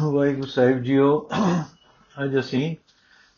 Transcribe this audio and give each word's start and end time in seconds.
ਵਾਹਿਗੁਰੂ 0.00 0.46
ਸਾਹਿਬ 0.46 0.82
JIO, 0.82 1.28
ਅੱਜ 2.24 2.38
ਅਸੀਂ 2.38 2.76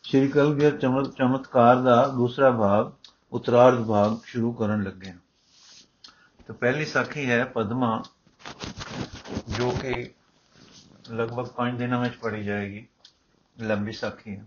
ਸ਼੍ਰੀ 0.03 0.29
ਕਲਗੀਧਰ 0.29 0.79
ਚਮਤ, 0.79 1.17
ਚਮਤਕਾਰ 1.17 1.77
ਦਾ 1.77 2.09
ਦੂਸਰਾ 2.09 2.51
ਭਾਗ, 2.51 2.93
ਉਤਰਾਰਧ 3.33 3.87
ਭਾਗ 3.87 4.17
ਸ਼ੁਰੂ 4.25 4.53
ਕਰਨ 4.53 4.83
ਲੱਗੇ 4.83 5.11
ਹਾਂ। 5.11 5.19
ਤਾਂ 6.47 6.55
ਪਹਿਲੀ 6.55 6.85
ਸਾਖੀ 6.85 7.31
ਹੈ 7.31 7.45
ਪਦਮਾ, 7.45 8.03
ਜੋ 9.59 9.71
ਕਿ 9.71 10.11
ਲਗਭਗ 11.11 11.47
5 11.57 11.77
ਦਿਨਾਂ 11.77 12.01
ਵਿੱਚ 12.01 12.17
ਪੜੀ 12.17 12.45
ਜਾਏਗੀ। 12.45 12.87
ਲੰਬੀ 13.61 13.93
ਸਾਖੀ 13.93 14.37
ਹੈ। 14.37 14.45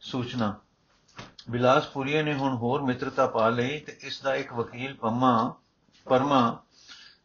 ਸੂਚਨਾ 0.00 0.54
ਬਿਲਾਸਪੁਰੀਏ 1.50 2.22
ਨੇ 2.22 2.34
ਹੁਣ 2.34 2.56
ਹੋਰ 2.56 2.82
ਮਿੱਤਰਤਾ 2.82 3.26
ਪਾ 3.26 3.48
ਲਈ 3.48 3.80
ਤੇ 3.80 3.98
ਇਸ 4.00 4.20
ਦਾ 4.20 4.34
ਇੱਕ 4.34 4.52
ਵਕੀਲ 4.52 4.94
ਪੰਮਾ, 4.94 5.54
ਪਰਮਾ 6.04 6.62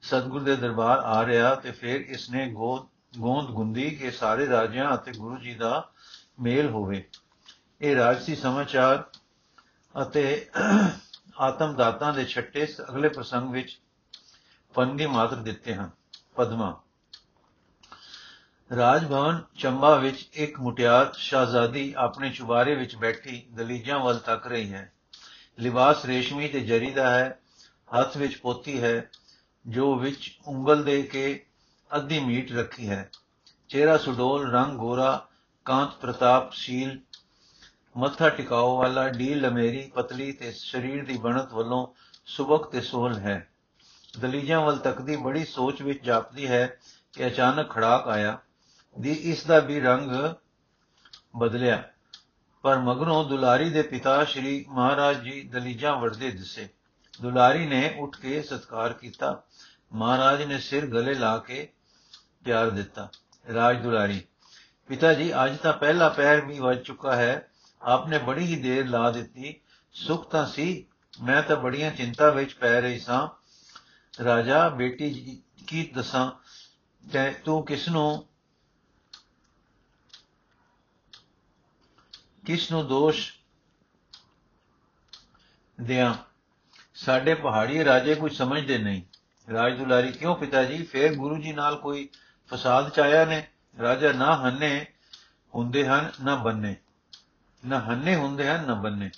ਸਤਗੁਰ 0.02 0.44
ਦੇ 0.44 0.56
ਦਰਬਾਰ 0.56 0.98
ਆ 0.98 1.26
ਰਿਹਾ 1.26 1.56
ਤੇ 1.56 1.72
ਫਿਰ 1.72 2.02
ਇਸ 2.02 2.30
ਨੇ 2.30 2.52
ਗੋਦ 2.52 2.95
ਗੋਂਦ 3.18 3.48
ਗੁੰਦੀ 3.48 3.92
ਕਿ 3.92 4.12
ਸਾਰੇ 4.12 4.48
ਰਾਜਿਆਂ 4.48 4.96
ਅਤੇ 4.96 5.12
ਗੁਰੂ 5.12 5.38
ਜੀ 5.38 5.54
ਦਾ 5.54 5.90
ਮੇਲ 6.40 6.70
ਹੋਵੇ। 6.70 7.08
ਇਹ 7.82 7.96
ਰਾਜਸੀ 7.96 8.36
ਸਮਾਚਾਰ 8.36 9.04
ਅਤੇ 10.02 10.50
ਆਤਮ 11.40 11.76
ਦਾਤਾਂ 11.76 12.14
ਦੇ 12.14 12.26
ਛੱਟੇ 12.26 12.68
ਅਗਲੇ 12.90 13.10
ਪ੍ਰਸੰਗ 13.10 13.50
ਵਿੱਚ 13.50 13.80
ਪੰਗੇ 14.74 15.08
ਮਾਤਰ 15.08 15.36
ਦਿੱਤੇ 15.36 15.76
ਹਨ। 15.76 15.90
ਪਦਮਾ। 16.36 16.82
ਰਾਜ 18.76 19.06
ਭਵਨ 19.06 19.44
ਚੰਬਾ 19.58 19.96
ਵਿੱਚ 19.96 20.30
ਇੱਕ 20.34 20.60
ਮੁਟਿਆਰ 20.60 21.14
ਸ਼ਾਹਜ਼ਾਦੀ 21.14 21.94
ਆਪਣੇ 21.98 22.30
ਚੁਬਾਰੇ 22.30 22.76
ਵਿੱਚ 22.76 22.96
ਬੈਠੀ 22.96 23.48
ਦਲੀਜਾਂ 23.52 24.00
ਵੱਲ 24.00 24.20
ਤੱਕ 24.20 24.48
ਰਹੀ 24.48 24.74
ਹੈ। 24.74 24.94
ਲਿਬਾਸ 25.60 26.06
ਰੇਸ਼ਮੀ 26.06 26.48
ਤੇ 26.48 26.60
ਜਰੀ 26.60 26.92
ਦਾ 26.92 27.10
ਹੈ, 27.10 27.40
ਹੱਥ 28.00 28.18
ਵਿੱਚ 28.18 28.38
ਪੋਤੀ 28.38 28.84
ਹੈ, 28.84 29.10
ਜੋ 29.68 29.96
ਵਿੱਚ 29.96 30.40
ਉਂਗਲ 30.48 30.84
ਦੇ 30.84 31.04
ਕੇ 31.04 31.46
ਅੱਧੀ 31.96 32.20
ਮੀਟ 32.20 32.52
ਰੱਖੀ 32.52 32.90
ਹੈ। 32.90 33.12
ਚਿਹਰਾ 33.70 33.98
ਸੁਡੋਲ, 33.98 34.52
ਰੰਗ 34.52 34.78
ਗੋਰਾ, 34.78 35.28
ਕਾਂਤ 35.66 35.92
ਪ੍ਰਤਾਪ 35.92 36.52
ਮੱਥਾ 37.98 38.30
ਟਿਕਾਓ 38.30 38.78
ਵਾਲਾ 38.78 39.10
ਢੀਲ 39.10 39.42
ਲਮੇਰੀ, 39.42 39.92
ਪਤਲੀ 39.96 40.32
ਤੇ 40.32 40.52
ਸਰੀਰ 40.52 41.06
ਦੀ 41.06 41.18
ਬਣਤ 41.18 41.54
ਵੱਲੋਂ 41.54 41.88
ਸੁਬਕ 42.26 42.72
ਤੇ 42.72 42.82
ਸੋਹਲ 42.82 43.20
ਹੈ। 43.20 43.50
ਦਲੀਜਾਂ 44.20 44.62
ਵੱਲ 44.62 44.78
ਤੱਕਦੀ 44.78 45.16
ਬੜੀ 45.16 45.46
ਸੋਚ 45.46 45.82
ਵਿੱਚ 45.82 46.04
ਜਾਪਦੀ 46.04 46.48
ਹੈ 46.48 46.78
ਕਿ 47.14 47.28
ਅਚਾਨਕ 47.28 47.70
ਖੜਾਕ 47.70 48.08
ਆਇਆ 48.08 48.40
ਦੀ 49.00 49.12
ਇਸ 49.12 49.46
ਦਾ 49.46 49.60
ਵੀ 49.60 49.80
ਰੰਗ 49.80 50.12
ਬਦਲਿਆ। 51.36 51.84
ਪਰ 52.62 52.80
ਮਗਰੋਂ 52.80 53.24
ਦੁਲਾਰੀ 53.30 53.70
ਦੇ 53.70 53.82
ਪਿਤਾ 53.82 54.24
ਸ਼੍ਰੀ 54.24 54.66
ਮਹਾਰਾਜ 54.70 55.22
ਜੀ 55.22 55.42
ਦਲੀਜਾਂ 55.42 55.96
ਵੜਦੇ 55.96 56.32
ਦਿਸੇ। 56.32 56.70
ਦੁਲਾਰੀ 57.22 57.66
ਨੇ 57.66 57.96
ਉੱਠ 58.00 58.18
ਕੇ 58.18 58.42
ਸਤਕਾਰ 58.42 58.94
ਕੀਤਾ। 58.94 59.44
ਮਹਾਰਾਜ 59.94 60.44
ਨੇ 60.44 60.58
ਸਿਰ 60.58 60.86
ਗਲੇ 60.86 61.14
ਲਾ 61.14 61.38
ਕੇ 61.38 61.72
ਪਿਆਰ 62.46 62.70
ਦਿੱਤਾ। 62.70 63.10
ਰਾਜ 63.54 63.82
ਦੁਲਾਰੀ, 63.82 64.22
ਪਿਤਾ 64.88 65.14
ਜੀ, 65.14 65.32
ਅੱਜ 65.46 65.58
ਤਾਂ 65.58 65.74
ਪਹਿਲਾ 65.74 66.10
ਪੈਰ 66.10 66.46
ਵੀ 66.46 66.60
ਵੱਜ 66.60 66.84
ਚੁੱਕਾ 66.84 67.16
ਹੈ। 67.16 67.52
ਆਪਨੇ 67.82 68.18
ਬੜੀ 68.18 68.46
ਹੀ 68.46 68.62
ਦੇਰ 68.62 68.88
ਲਾ 68.88 69.12
ਦਿੱਤੀ। 69.12 69.60
ਸੁਖ 69.94 70.30
ਤਾਂ 70.30 70.46
ਸੀ, 70.48 70.88
ਮੈਂ 71.22 71.44
ਤਾਂ 71.44 71.56
ਬੜੀਆਂ 71.56 71.92
ਚਿੰਤਾ 71.92 72.30
ਵਿੱਚ 72.30 72.54
ਪੈ 72.54 72.82
ਰਹੀ 72.82 73.00
ਸਾਂ। 73.00 73.28
ਰਾਜਾ, 74.24 74.70
ਬੇਟੀ 74.70 75.14
ਜੀ, 75.14 75.42
ਕੀ 75.68 75.92
ਦਸਾਂ? 75.96 76.32
ਤੇ 77.14 77.32
ਤੂੰ 77.32 77.66
ਕਿਸ 77.66 77.90
ਨੂੰ 77.90 78.28
ਕਿਸ 82.46 82.72
ਨੂੰ 82.72 82.88
ਦੋਸ਼ 82.88 83.34
ਦਿਆਂ? 85.82 86.14
ਸਾਡੇ 86.96 87.34
ਪਹਾੜੀ 87.34 87.86
ਰਾਜੇ 87.86 88.16
ਕੁਝ 88.16 88.36
ਸਮਝਦੇ 88.38 88.78
ਨਹੀਂ। 88.78 89.02
ਰਾਜ 89.54 89.78
ਦੁਲਾਰੀ, 89.78 90.12
ਕਿਉਂ 90.12 90.36
ਪਿਤਾ 90.36 90.64
ਜੀ? 90.64 90.84
ਫੇਰ 90.84 91.16
ਗੁਰੂ 91.16 91.38
ਜੀ 91.38 91.54
ਨਾਲ 91.54 91.76
ਕੋਈ 91.76 92.10
ਫਸਾਦ 92.48 92.90
ਚਾਇਆ 92.90 93.26
ਨੇ, 93.26 93.48
ਰਾਜਾ 93.82 94.12
ਨਾ 94.12 94.38
ਹੰਨੇ 94.38 94.86
ਹੁੰਦੇ 95.56 95.88
ਹਨ, 95.88 96.12
ਨਾ 96.24 96.36
ਬੰਨੇ। 96.36 96.76
ਨਾ 97.68 97.80
ਹੰਨੇ 97.80 98.16
ਹੁੰਦੇ 98.16 98.50
ਹਨ, 98.50 98.68
ਨਾ 98.68 98.74
ਬੰਨੇ। 98.74 99.12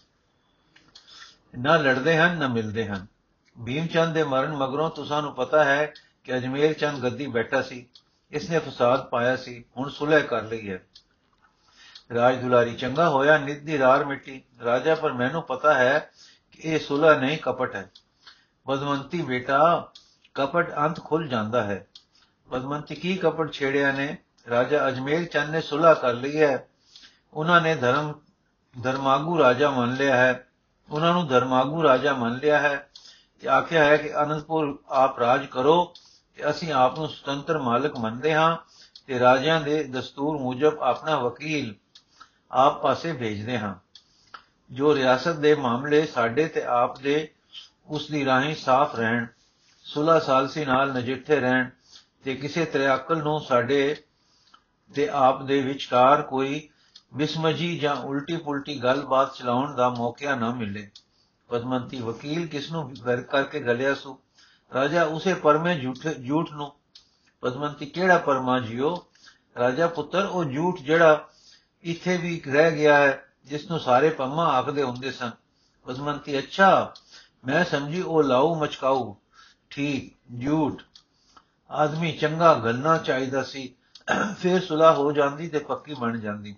ਨਾ 1.57 1.77
ਲੜਦੇ 1.77 2.17
ਹਨ, 2.17 2.37
ਨਾ 2.37 2.47
ਮਿਲਦੇ 2.47 2.87
ਹਨ। 2.87 3.07
ਭੀਮ 3.65 3.87
ਚੰਦ 3.87 4.13
ਦੇ 4.13 4.23
ਮਰਨ 4.23 4.51
ਮਗਰੋਂ 4.51 4.89
ਤੁਸਾਂ 4.89 5.21
ਨੂੰ 5.21 5.33
ਪਤਾ 5.33 5.63
ਹੈ 5.63 5.93
ਕਿ 6.23 6.37
ਅਜਮੇਰ 6.37 6.73
ਚੰਦ 6.73 7.03
ਗੱਦੀ 7.03 7.27
ਬੈਠਾ 7.27 7.61
ਸੀ। 7.61 7.87
ਇਸ 8.31 8.49
ਨੇ 8.49 8.59
ਫਸਾਦ 8.59 9.09
ਪਾਇਆ 9.09 9.35
ਸੀ, 9.35 9.65
ਹੁਣ 9.77 9.89
ਸੁਲਹ 9.89 10.21
ਕਰ 10.21 10.41
ਲਈ 10.41 10.69
ਹੈ। 10.69 10.83
ਰਾਜ 12.13 12.41
ਦੁਲਾਰੀ, 12.41 12.75
ਚੰਗਾ 12.75 13.09
ਹੋਇਆ, 13.09 13.37
ਨਿਤ 13.37 13.59
ਦੀ 13.59 13.77
ਰਾਰ 13.77 14.05
ਮਿੱਟੀ। 14.05 14.43
ਰਾਜਾ, 14.63 14.95
ਪਰ 14.95 15.13
ਮੈਨੂੰ 15.13 15.43
ਪਤਾ 15.43 15.73
ਹੈ 15.73 16.11
ਕਿ 16.51 16.59
ਇਹ 16.63 16.79
ਸੁਲਹ 16.79 17.19
ਨਹੀਂ 17.19 17.37
ਕਪਟ 17.37 17.75
ਹੈ। 17.75 17.91
ਬਦਮੰਤੀ 18.67 19.21
ਬੇਟਾ, 19.21 19.91
ਕਪਟ 20.33 20.77
ਅੰਤ 20.77 20.99
ਖੁੱਲ 20.99 21.27
ਜਾਂਦਾ 21.27 21.63
ਹੈ। 21.63 21.86
ਬਦਮੰਤੀ 22.49 22.95
ਕੀ 22.95 23.15
ਕਪਟ 23.15 23.51
ਛੇੜਿਆ 23.51 23.91
ਨੇ? 23.91 24.17
ਰਾਜਾ 24.49 24.87
ਅਜਮੇਰ 24.87 25.25
ਚੰਦ 25.25 25.49
ਨੇ 25.49 25.61
ਸੁਲਹ 25.61 25.95
ਕਰ 25.95 26.13
ਲਈ 26.13 26.41
ਹੈ। 26.41 26.67
ਉਹਨਾਂ 27.33 27.61
ਨੇ 27.61 27.75
ਧਰਮ, 27.75 28.13
ਧਰਮਾਗੂ 28.83 29.39
ਰਾਜਾ 29.39 29.69
ਮੰਨ 29.69 29.93
ਲਿਆ 29.93 30.17
ਹੈ। 30.17 30.47
ਉਹਨਾਂ 30.89 31.13
ਨੂੰ 31.13 31.27
ਧਰਮਾਗੂ 31.27 31.83
ਰਾਜਾ 31.83 32.13
ਮੰਨ 32.13 32.33
ਲਿਆ 32.33 32.59
ਹੈ 32.59 32.89
ਤੇ 33.41 33.47
ਆਖਿਆ 33.47 33.83
ਹੈ 33.83 33.97
ਕਿ 33.97 34.23
ਅਨੰਦਪੁਰ 34.23 34.83
ਆਪ 34.89 35.19
ਰਾਜ 35.19 35.45
ਕਰੋ 35.45 35.93
ਤੇ 36.35 36.49
ਅਸੀਂ 36.49 36.73
ਆਪ 36.73 36.99
ਨੂੰ 36.99 37.09
ਸੁਤੰਤਰ 37.09 37.57
ਮਾਲਕ 37.57 37.97
ਮੰਨਦੇ 37.97 38.33
ਹਾਂ 38.33 38.57
ਤੇ 39.07 39.19
ਰਾਜਿਆਂ 39.19 39.61
ਦੇ 39.61 39.83
ਦਸਤੂਰ 39.83 40.37
ਮੁਜਬ 40.37 40.77
ਆਪਣਾ 40.81 41.17
ਵਕੀਲ 41.17 41.75
ਆਪ 42.51 42.81
ਪਾਸੇ 42.81 43.13
ਭੇਜਦੇ 43.13 43.59
ਹਾਂ। 43.59 43.75
ਜੋ 44.71 44.95
ਰਿਆਸਤ 44.95 45.35
ਦੇ 45.35 45.55
ਮਾਮਲੇ 45.55 46.05
ਸਾਡੇ 46.05 46.47
ਤੇ 46.47 46.63
ਆਪ 46.63 46.99
ਦੇ, 46.99 47.33
ਉਸ 47.87 48.11
ਦੀ 48.11 48.25
ਰਾਹੀਂ 48.25 48.55
ਸਾਫ਼ 48.55 48.95
ਰਹਿਣ 48.95 49.25
ਸੁਲਾ 49.83 50.19
ਸਾਲਸੀ 50.19 50.65
ਨਾਲ 50.65 50.93
ਨਜਿੱਠੇ 50.93 51.39
ਰਹਿਣ 51.39 51.69
ਤੇ 52.27 52.35
ਕਿਸੇ 52.35 52.65
ਤ੍ਰਿਆਕਲ 52.65 53.17
ਨੂੰ 53.17 53.41
ਸਾਡੇ 53.41 53.95
ਤੇ 54.95 55.09
ਆਪ 55.09 55.43
ਦੇ 55.43 55.61
ਵਿਚਕਾਰ 55.61 56.21
ਕੋਈ 56.21 56.69
ਬਿਸਮਜੀ 57.13 57.79
ਜਾਂ 57.79 57.95
ਉਲਟੀ 57.95 58.37
ਪੁਲਟੀ 58.37 58.83
ਗੱਲਬਾਤ 58.83 59.35
ਚਲਾਉਣ 59.35 59.75
ਦਾ 59.75 59.89
ਮੌਕਾ 59.89 60.35
ਨਾ 60.35 60.51
ਮਿਲੇ। 60.51 60.89
ਪਦਮੰਤੀ 61.47 62.01
ਵਕੀਲ 62.01 62.47
ਕਿਸ 62.47 62.71
ਨੂੰ 62.71 62.93
ਵਰ 63.03 63.21
ਕਰਕੇ 63.21 63.59
ਗਲਿਆ 63.59 63.93
ਸੂ? 63.95 64.19
ਰਾਜਾ 64.73 65.03
ਉਸੇ 65.03 65.33
ਪਰਮੇ 65.33 65.79
ਝੂਠ 65.79 65.97
ਝੂਠ 66.27 66.51
ਨੂੰ। 66.51 66.73
ਪਦਮੰਤੀ 67.41 67.85
ਕਿਹੜਾ 67.85 68.17
ਪਰਮਾ 68.17 68.59
ਜਿਓ? 68.59 69.07
ਰਾਜਾ 69.59 69.87
ਪੁੱਤਰ, 69.87 70.25
ਉਹ 70.25 70.45
ਝੂਠ 70.45 70.79
ਜਿਹੜਾ 70.79 71.29
ਇੱਥੇ 71.83 72.17
ਵੀ 72.17 72.41
ਰਹਿ 72.51 72.75
ਗਿਆ 72.75 72.97
ਹੈ 72.97 73.33
ਜਿਸ 73.45 73.69
ਨੂੰ 73.69 73.79
ਸਾਰੇ 73.79 74.09
ਪੰਮਾ 74.09 74.45
ਆਖਦੇ 74.45 74.83
ਹੁੰਦੇ 74.83 75.11
ਸਨ। 75.11 75.31
ਪਦਮੰਤੀ, 75.85 76.37
ਅੱਛਾ, 76.37 76.93
ਮੈਂ 77.45 77.65
ਸਮਝੀ 77.65 78.01
ਉਹ 78.01 78.23
ਲਾਉ 78.23 78.59
ਮਚਕਾਉ 78.59 79.15
ਠੀਕ 79.69 80.17
ਝੂਠ 80.45 80.81
ਆਦਮੀ 81.71 82.11
ਚੰਗਾ 82.11 82.53
ਗੱਲਣਾ 82.53 82.97
ਚਾਹੀਦਾ 82.97 83.43
ਸੀ, 83.43 83.73
ਫਿਰ 84.39 84.61
ਸੁਲਾ 84.61 84.93
ਹੋ 84.93 85.11
ਜਾਂਦੀ 85.11 85.49
ਤੇ 85.49 85.59
ਪੱਕੀ 85.59 85.93
ਬਣ 85.93 86.19
ਜਾਂਦੀ। 86.19 86.55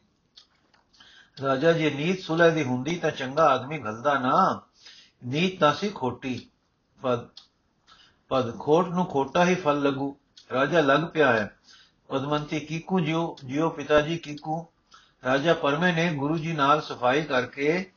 ਰਾਜਾ 1.43 1.71
ਜੀ 1.71 1.89
ਨੀਤ 1.89 2.19
ਸੁਲਾ 2.19 2.49
ਦੀ 2.49 2.63
ਹੁੰਦੀ 2.63 2.95
ਤਾਂ 2.95 3.11
ਚੰਗਾ 3.11 3.45
ਆਦਮੀ 3.45 3.79
ਗਲਦਾ 3.79 4.19
ਨਾ। 4.19 4.61
ਨੀਤ 5.25 5.59
ਤਾਂ 5.59 5.73
ਸੀ 5.73 5.89
ਖੋਟੀ 5.89 6.47
ਪਦ 7.01 7.27
ਪਦ 8.29 8.59
ਖੋਟ 8.59 8.87
ਨੂੰ 8.87 9.05
ਖੋਟਾ 9.05 9.45
ਹੀ 9.45 9.55
ਫਲ 9.55 9.81
ਲੱਗੂ। 9.81 10.15
ਰਾਜਾ 10.53 10.81
ਲੱਗ 10.81 10.99
ਪਿਆ 11.13 11.33
ਹੈ। 11.33 11.57
ਪਦਮੰਤੀ 12.07 12.59
ਕੀਕੂ 12.59 12.99
ਜਿਉ 12.99 13.35
ਜਿਉ 13.45 13.69
ਪਿਤਾ 13.69 14.01
ਜੀ 14.01 14.17
ਕੀਕੂ। 14.17 14.67
ਰਾਜਾ 15.25 15.53
ਪਰਮੇ 15.53 15.91
ਨੇ 15.91 16.13
ਗੁਰੂ 16.13 16.37
ਜੀ 16.37 16.53
ਨਾਲ 16.53 16.81
ਸਫ਼ਾਈ 16.81 17.21
ਕਰਕੇ 17.21 17.91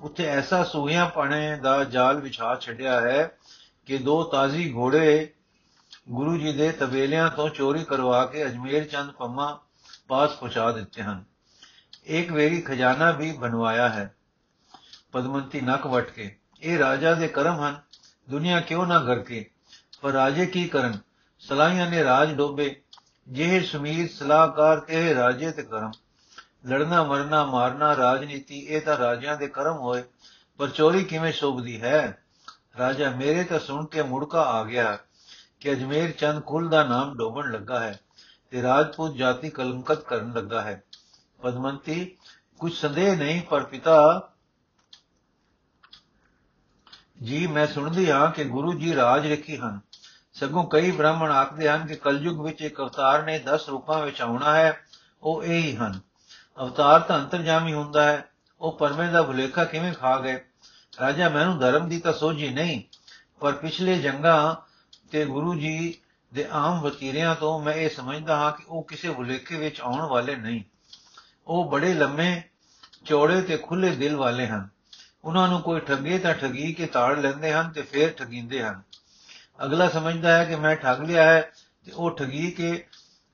ਉੱਥੇ 0.00 0.24
ਐਸਾ 0.24 0.64
ਸੂਈਆਂ 0.64 1.10
ਪਾਣੇ 1.10 1.56
ਦਾ 1.56 1.84
ਜਾਲ 1.84 2.20
ਵਿਛਾ 2.20 2.56
ਛੱਡਿਆ 2.56 3.00
ਹੈ 3.00 3.38
ਕਿ 3.86 3.98
ਦੋ 3.98 4.22
ਤਾਜ਼ੀ 4.24 4.74
ਘੋੜੇ 4.74 5.32
ਗੁਰੂ 6.10 6.36
ਜੀ 6.36 6.52
ਦੇ 6.52 6.72
ਤਬੇਲਿਆਂ 6.72 7.30
ਤੋਂ 7.30 7.48
ਚੋਰੀ 7.48 7.84
ਕਰਵਾ 7.84 8.26
ਕੇ 8.26 8.46
ਅਜਮੇਰ 8.46 8.84
ਚੰਦ 8.84 9.10
ਪੰਮਾ 9.10 9.60
ਪਾਸ 10.08 10.36
ਪਹੁੰਚਾ 10.36 10.72
ਦਿੱਤੇ 10.72 11.02
ਹਨ। 11.02 11.24
ਇੱਕ 12.04 12.32
ਵੇਰੀ 12.32 12.60
ਖਜ਼ਾਨਾ 12.60 13.10
ਵੀ 13.10 13.32
ਬਣਵਾਇਆ 13.32 13.88
ਹੈ। 13.88 14.14
ਪਦਮੰਤੀ 15.12 15.60
ਨੱਕ 15.60 15.86
ਵਟ 15.86 16.10
ਕੇ। 16.10 16.38
ਇਹ 16.60 16.78
ਰਾਜਾ 16.78 17.14
ਦੇ 17.14 17.28
ਕਰਮ 17.28 17.60
ਹਨ। 17.60 17.80
ਦੁਨੀਆ 18.30 18.60
ਕਿਉਂ 18.60 18.86
ਨਾ 18.86 18.98
ਗਰਕੇ? 18.98 19.50
ਪਰ 20.00 20.10
ਰਾਜੇ 20.10 20.46
ਕੀ 20.46 20.68
ਕਰਨ? 20.68 20.98
ਸਲਾਹੀਆਂ 21.38 21.90
ਨੇ 21.90 22.04
ਰਾਜ 22.04 22.34
ਡੋਬੇ। 22.34 22.80
ਜਿਹੇ 23.28 23.60
ਸਮੀਰ, 23.60 24.08
ਸਲਾਹਕਾਰ 24.12 24.80
ਤੇ 24.80 25.14
ਰਾਜੇ 25.14 25.50
ਤੇ 25.50 25.62
ਕਰਮ। 25.62 25.90
ਲੜਨਾ, 26.66 27.02
ਮਰਨਾ, 27.02 27.44
ਮਾਰਨਾ, 27.44 27.96
ਰਾਜਨੀਤੀ, 27.96 28.58
ਇਹ 28.58 28.80
ਤਾਂ 28.80 28.98
ਰਾਜਿਆਂ 28.98 29.36
ਦੇ 29.36 29.46
ਕਰਮ 29.46 29.76
ਹੋਏ। 29.76 30.04
ਪਰ 30.58 30.68
ਚੋਰੀ 30.68 31.04
ਕਿਵੇਂ 31.04 31.32
ਸ਼ੋਭਦੀ 31.32 31.82
ਹੈ? 31.82 32.22
ਰਾਜਾ, 32.78 33.10
ਮੇਰੇ 33.10 33.44
ਤਾਂ 33.44 33.58
ਸੁਣ 33.58 33.86
ਕੇ 33.86 34.02
ਮੁੜਕਾ 34.02 34.42
ਆ 34.42 34.64
ਗਿਆ। 34.64 34.98
ਕਿ 35.64 35.72
ਅਜਮੇਰ 35.72 36.10
ਚੰਦ 36.10 36.40
ਕੁਲ 36.40 36.68
ਦਾ 36.68 36.84
ਨਾਮ 36.84 37.16
ਡੋਬਣ 37.16 37.52
ਲੱਗਾ 37.52 37.80
ਹੈ 37.80 38.00
ਤੇ 38.50 38.62
ਰਾਜਪੂਤ 38.62 39.14
ਜਾਤੀ 39.14 39.50
ਕਲੰਕਤ 39.50 40.00
ਕਰਨ 40.00 40.32
ਲੱਗਾ 40.32 40.60
ਹੈ। 40.60 40.82
ਪਦਮੰਤੀ, 41.42 42.16
ਕੁਝ 42.58 42.72
ਸੰਦੇਹ 42.72 43.16
ਨਹੀਂ, 43.16 43.42
ਪਰ 43.42 43.64
ਪਿਤਾ 43.64 44.28
ਜੀ, 47.22 47.46
ਮੈਂ 47.46 47.66
ਸੁਣਦੀ 47.66 48.10
ਹਾਂ 48.10 48.30
ਕਿ 48.30 48.44
ਗੁਰੂ 48.44 48.72
ਜੀ 48.72 48.94
ਰਾਜ 48.94 49.32
ਰਖੀ 49.32 49.56
ਹਨ। 49.56 49.80
ਸਗੋਂ 50.32 50.64
ਕਈ 50.64 50.90
ਬ੍ਰਾਹਮਣ 50.90 51.30
ਆਖਦੇ 51.30 51.68
ਹਨ 51.68 51.86
ਕਿ 51.86 51.94
ਕਲਯੁਗ 51.94 52.44
ਵਿੱਚ 52.44 52.62
ਇੱਕ 52.62 52.80
ਅਵਤਾਰ 52.80 53.22
ਨੇ 53.22 53.38
10 53.38 53.68
ਰੂਪਾਂ 53.68 54.02
ਵਿੱਚ 54.02 54.22
ਆਉਣਾ 54.22 54.56
ਹੈ, 54.56 54.84
ਉਹ 55.22 55.44
ਇਹ 55.44 55.62
ਹੀ 55.62 55.76
ਹਨ। 55.76 56.00
ਅਵਤਾਰ 56.60 57.00
ਤਾਂ 57.00 57.18
ਅੰਤਰਜਾਮੀ 57.18 57.72
ਹੁੰਦਾ 57.72 58.04
ਹੈ, 58.04 58.28
ਉਹ 58.60 58.78
ਪਰਮੇ 58.78 59.08
ਦਾ 59.08 59.22
ਭੁਲੇਖਾ 59.22 59.64
ਕਿਵੇਂ 59.64 59.92
ਖਾ 59.92 60.20
ਗਏ? 60.20 60.44
ਰਾਜਾ 61.00 61.28
ਮੈਨੂੰ 61.28 61.58
ਧਰਮ 61.58 61.88
ਦੀ 61.88 62.00
ਤਾਂ 62.00 62.12
ਸੋਝੀ 62.12 62.48
ਨਹੀਂ, 62.48 62.82
ਪਰ 63.40 63.52
ਪਿਛਲੇ 63.52 63.98
ਜੰਗਾਂ 63.98 64.73
ਤੇ 65.10 65.24
ਗੁਰੂ 65.24 65.54
ਜੀ 65.54 65.98
ਦੇ 66.34 66.46
ਆਮ 66.50 66.80
ਵਤੀਰਿਆਂ 66.80 67.34
ਤੋਂ 67.34 67.60
ਮੈਂ 67.60 67.74
ਇਹ 67.74 67.90
ਸਮਝਦਾ 67.90 68.36
ਹਾਂ 68.36 68.52
ਕਿ 68.52 68.64
ਉਹ 68.68 68.84
ਕਿਸੇ 68.84 69.10
ਭੁਲੇਖੇ 69.10 69.56
ਵਿੱਚ 69.56 69.80
ਆਉਣ 69.80 70.02
ਵਾਲੇ 70.02 70.36
ਨਹੀਂ। 70.36 70.62
ਉਹ 71.46 71.70
ਬੜੇ 71.70 71.94
ਲੰਮੇ, 71.94 72.42
ਚੌੜੇ 73.04 73.42
ਤੇ 73.42 73.56
ਖੁੱਲੇ 73.56 73.90
ਦਿਲ 73.90 74.16
ਵਾਲੇ 74.16 74.46
ਹਨ। 74.46 74.68
ਉਹਨਾਂ 75.24 75.48
ਨੂੰ 75.48 75.62
ਕੋਈ 75.62 75.80
ਠੱਗੇ 75.80 76.18
ਤਾਂ 76.18 76.34
ਠਗੀ 76.34 76.72
ਕੇ 76.72 76.86
ਤਾੜ 76.86 77.18
ਲੈਂਦੇ 77.18 77.52
ਹਨ 77.52 77.72
ਤੇ 77.72 77.82
ਫੇਰ 77.82 78.10
ਠਗੀਂਦੇ 78.10 78.62
ਹਨ। 78.62 78.82
ਅਗਲਾ 79.64 79.88
ਸਮਝਦਾ 79.88 80.38
ਹੈ 80.38 80.44
ਕਿ 80.44 80.56
ਮੈਂ 80.56 80.76
ਠੱਗ 80.76 81.00
ਲਿਆ 81.00 81.24
ਹੈ 81.24 81.52
ਤੇ 81.84 81.92
ਉਹ 81.92 82.16
ਠਗੀ 82.16 82.50
ਕੇ, 82.50 82.86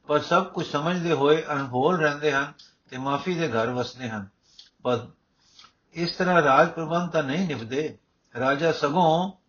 ਪਰ 0.06 0.20
ਸਭ 0.20 0.46
ਕੁਝ 0.46 0.67
ਸਮਝਦੇ 0.67 1.12
ਹੋਏ 1.12 1.44
ਅਨਭੋਲ 1.52 1.99
ਰਹਿੰਦੇ 1.99 2.32
ਹਨ 2.32 2.52
ਤੇ 2.90 2.99
ਮਾਫੀ 2.99 3.34
ਦੇ 3.34 3.49
ਘਰ 3.49 3.70
ਵਸਦੇ 3.70 4.08
ਹਨ। 4.08 4.26
ਪਰ 4.82 5.06
ਇਸ 5.93 6.17
ਤਰ੍ਹਾਂ 6.17 6.43
ਰਾਜ 6.43 6.69
ਪ੍ਰਬੰਧ 6.69 7.11
ਤਾਂ 7.11 7.22
ਨਹੀਂ 7.22 7.46
ਨਿਭਦੇ। 7.46 7.99
ਰਾਜਾ 8.38 8.72
ਸਗੋਂ 8.72 9.39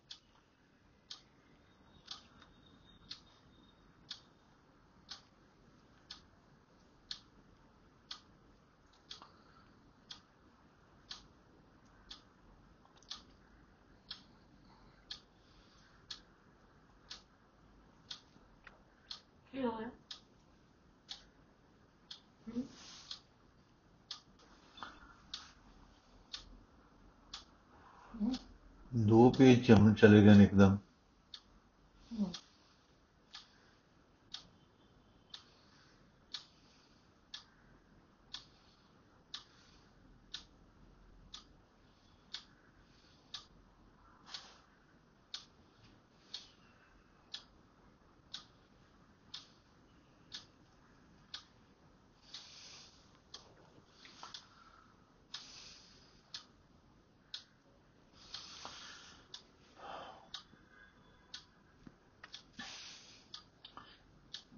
ਕੀ 19.62 19.66
ਹੋਇਆ 19.66 19.90
ਹਮ? 22.46 22.62
ਹਮ? 28.14 28.32
ਦੋ 28.92 29.28
ਪੇਜ 29.30 29.66
ਚਮ 29.66 29.92
ਚਲੇ 29.94 30.22
ਗਏ 30.22 30.46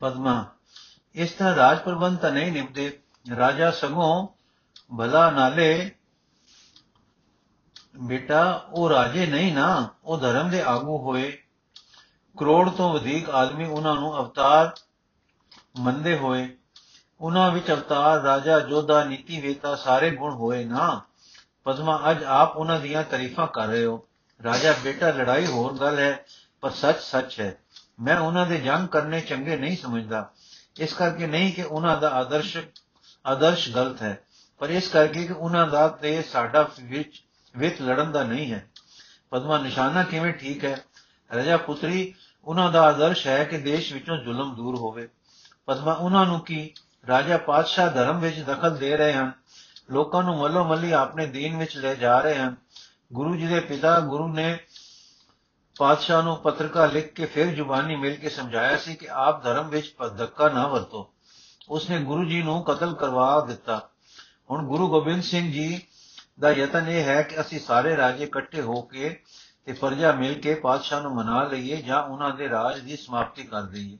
ਪਦਮਾ। 0.05 0.47
ਇਸ 1.15 1.33
ਤਰ੍ਹਾਂ 1.33 1.57
ਰਾਜ 1.57 1.79
ਪ੍ਰਬੰਧ 1.79 2.19
ਤਾਂ 2.19 2.31
ਨਹੀਂ 2.31 2.53
ਨਿਭਦੇ। 2.53 3.01
ਰਾਜਾ 3.37 3.71
ਸਗੋਂ 3.71 4.29
ਭਲਾ 4.99 5.31
ਨਾਲੇ, 5.31 5.91
ਬੇਟਾ, 7.97 8.67
ਉਹ 8.71 8.91
ਰਾਜੇ 8.91 9.27
ਨਹੀਂ 9.27 9.55
ਨਾ, 9.55 9.89
ਉਹ 10.05 10.19
ਧਰਮ 10.19 10.51
ਦੇ 10.51 10.63
ਆਗੂ 10.63 10.99
ਹੋਏ। 10.99 11.43
ਕਰੋੜ 12.39 12.71
ਤੋਂ 12.71 12.93
ਵਧੇਕ 12.93 13.31
ਆਦਮੀ 13.31 13.69
ਉਹਨਾਂ 13.69 13.95
ਨੂੰ 13.95 14.19
ਅਵਤਾਰ 14.19 14.75
ਮੰਨਦੇ 15.81 16.19
ਹੋਏ। 16.19 16.57
ਉਹਨਾਂ 17.21 17.51
ਵਿੱਚ 17.51 17.71
ਅਵਤਾਰ, 17.71 18.21
ਰਾਜਾ 18.21 18.61
ਜੋਧਾ 18.61 19.05
ਨੀਤੀ 19.05 19.41
ਵੇਤਾ 19.41 19.75
ਸਾਰੇ 19.75 20.11
ਗੁਣ 20.11 20.35
ਹੋਏ 20.35 20.65
ਨਾ। 20.65 21.03
ਪਦਮਾ, 21.65 22.03
ਅੱਜ 22.11 22.25
ਆਪ 22.25 22.57
ਉਹਨਾਂ 22.57 22.81
ਦੀਆਂ 22.81 23.03
ਤਾਰੀਫਾਂ 23.03 23.47
ਕਰ 23.47 23.67
ਰਹੇ 23.67 23.85
ਹੋ। 23.85 24.07
ਰਾਜਾ, 24.45 24.75
ਬੇਟਾ, 24.85 25.11
ਲੜਾਈ 25.11 25.47
ਹੋਰ 25.47 25.79
ਗੱਲ 25.79 25.99
ਹੈ, 25.99 26.25
ਪਰ 26.61 26.71
ਸੱਚ 26.71 27.01
ਸੱਚ 27.01 27.41
ਹੈ। 27.41 27.59
ਮੈਂ 27.99 28.19
ਉਹਨਾਂ 28.19 28.47
ਦੇ 28.47 28.59
ਜੰਗ 28.61 28.89
ਕਰਨੇ 28.89 29.21
ਚੰਗੇ 29.21 29.57
ਨਹੀਂ 29.57 29.77
ਸਮਝਦਾ। 29.77 30.31
ਇਸ 30.81 30.93
ਕਰਕੇ 30.93 31.27
ਨਹੀਂ 31.27 31.53
ਕਿ 31.53 31.63
ਉਹਨਾਂ 31.63 31.97
ਦਾ 32.01 32.11
ਆਦਰਸ਼ 32.11 32.57
ਆਦਰਸ਼ 33.25 33.69
ਗਲਤ 33.71 34.03
ਹੈ, 34.03 34.19
ਪਰ 34.61 34.71
ਇਸ 34.71 34.89
ਕਰਕੇ 34.89 35.27
ਕਿ 35.27 35.33
ਉਹਨਾਂ 35.33 35.67
ਦਾ 35.67 35.89
ਤੇ 35.89 36.23
ਸਾਡਾ 36.23 36.69
ਵਿੱਚ 36.83 37.23
ਵਿੱਚ 37.55 37.81
ਲੜਨ 37.83 38.13
ਦਾ 38.13 38.23
ਨਹੀਂ 38.25 38.53
ਹੈ। 38.53 38.67
ਪਦਮਾ 39.31 39.59
ਨਿਸ਼ਾਨਾ 39.59 40.03
ਕਿਵੇਂ 40.03 40.33
ਠੀਕ 40.33 40.65
ਹੈ? 40.65 40.77
ਰਜਾ 41.31 41.57
ਪੁੱਤਰੀ, 41.57 42.15
ਉਹਨਾਂ 42.45 42.73
ਦਾ 42.73 42.83
ਆਦਰਸ਼ 42.83 43.27
ਹੈ 43.27 43.45
ਕਿ 43.45 43.59
ਦੇਸ਼ 43.59 43.93
ਵਿੱਚੋਂ 43.93 44.17
ਜ਼ੁਲਮ 44.17 44.55
ਦੂਰ 44.55 44.77
ਹੋਵੇ। 44.77 45.09
ਪਦਮਾ, 45.67 45.93
ਉਹਨਾਂ 45.93 46.27
ਨੂੰ 46.27 46.41
ਕੀ 46.41 46.71
ਰਾਜਾ 47.09 47.37
ਪਾਤਸ਼ਾਹ 47.37 47.91
ਧਰਮ 47.91 48.21
ਵਿੱਚ 48.21 48.41
ਦਖਲ 48.41 48.77
ਦੇ 48.77 48.97
ਰਹੇ 48.97 49.13
ਹਨ? 49.13 49.33
ਲੋਕਾਂ 49.91 50.23
ਨੂੰ 50.23 50.37
ਮੱਲੋ 50.39 50.65
ਮੱਲੀ 50.65 50.93
ਆਪਣੇ 50.93 51.27
ਦੀਨ 51.27 51.57
ਵਿੱਚ 51.57 51.77
ਲੈ 51.77 51.95
ਜਾ 51.95 52.21
ਰਹੇ 52.21 52.39
ਹਨ। 52.39 52.57
ਗੁਰੂ 53.13 53.37
ਜੀ 53.37 53.47
ਦੇ 53.47 53.61
ਪਿਤਾ, 53.61 54.01
ਗੁਰੂ 54.01 54.29
ਨੇ 54.29 54.59
ਪਾਤਸ਼ਾਹ 55.79 56.23
ਨੂੰ 56.23 56.37
ਪੱਤਰਕਾ 56.37 56.87
ਲਿਖ 56.87 57.13
ਕੇ 57.13 57.27
ਫਿਰ 57.27 57.47
ਜ਼ੁਬਾਨੀ 57.47 57.97
ਮਿਲ 57.97 58.15
ਕੇ 58.15 58.29
ਸਮਝਾਇਆ 58.29 58.77
ਸੀ 58.77 58.95
ਕਿ 58.95 59.09
ਆਪ 59.11 59.45
ਧਰਮ 59.45 59.69
ਵਿੱਚ 59.69 59.95
ਧੱਕਾ 60.19 60.49
ਨਾ 60.49 60.69
ਵਰਤੋ। 60.69 61.13
ਉਸਨੇ 61.69 61.99
ਗੁਰੂ 61.99 62.25
ਜੀ 62.25 62.43
ਨੂੰ 62.43 62.65
ਕਤਲ 62.65 62.95
ਕਰਵਾ 62.95 63.41
ਦਿੱਤਾ। 63.41 63.89
ਹੁਣ 64.51 64.67
ਗੁਰੂ 64.67 64.89
ਗੋਬਿੰਦ 64.89 65.23
ਸਿੰਘ 65.23 65.53
ਜੀ 65.53 65.83
ਦਾ 66.41 66.51
ਯਤਨ 66.51 66.89
ਇਹ 66.89 67.05
ਹੈ 67.05 67.23
ਕਿ 67.23 67.41
ਅਸੀਂ 67.41 67.61
ਸਾਰੇ 67.61 67.97
ਰਾਜੇ 67.97 68.25
ਇਕੱਠੇ 68.25 68.61
ਹੋ 68.61 68.83
ਕੇ 68.83 69.23
ਤੇ 69.65 69.73
ਫਰਜ਼ਾ 69.73 70.13
ਮਿਲ 70.13 70.41
ਕੇ 70.41 70.55
ਪਾਤਸ਼ਾਹ 70.55 71.01
ਨੂੰ 71.01 71.15
ਮਨਾ 71.15 71.43
ਲਈਏ 71.45 71.83
ਜਾਂ 71.83 72.03
ਉਹਨਾਂ 72.03 72.31
ਦੇ 72.31 72.49
ਰਾਜ 72.49 72.81
ਦੀ 72.81 72.97
ਸਮਾਪਤੀ 72.97 73.43
ਕਰ 73.43 73.63
ਦਈਏ। 73.63 73.99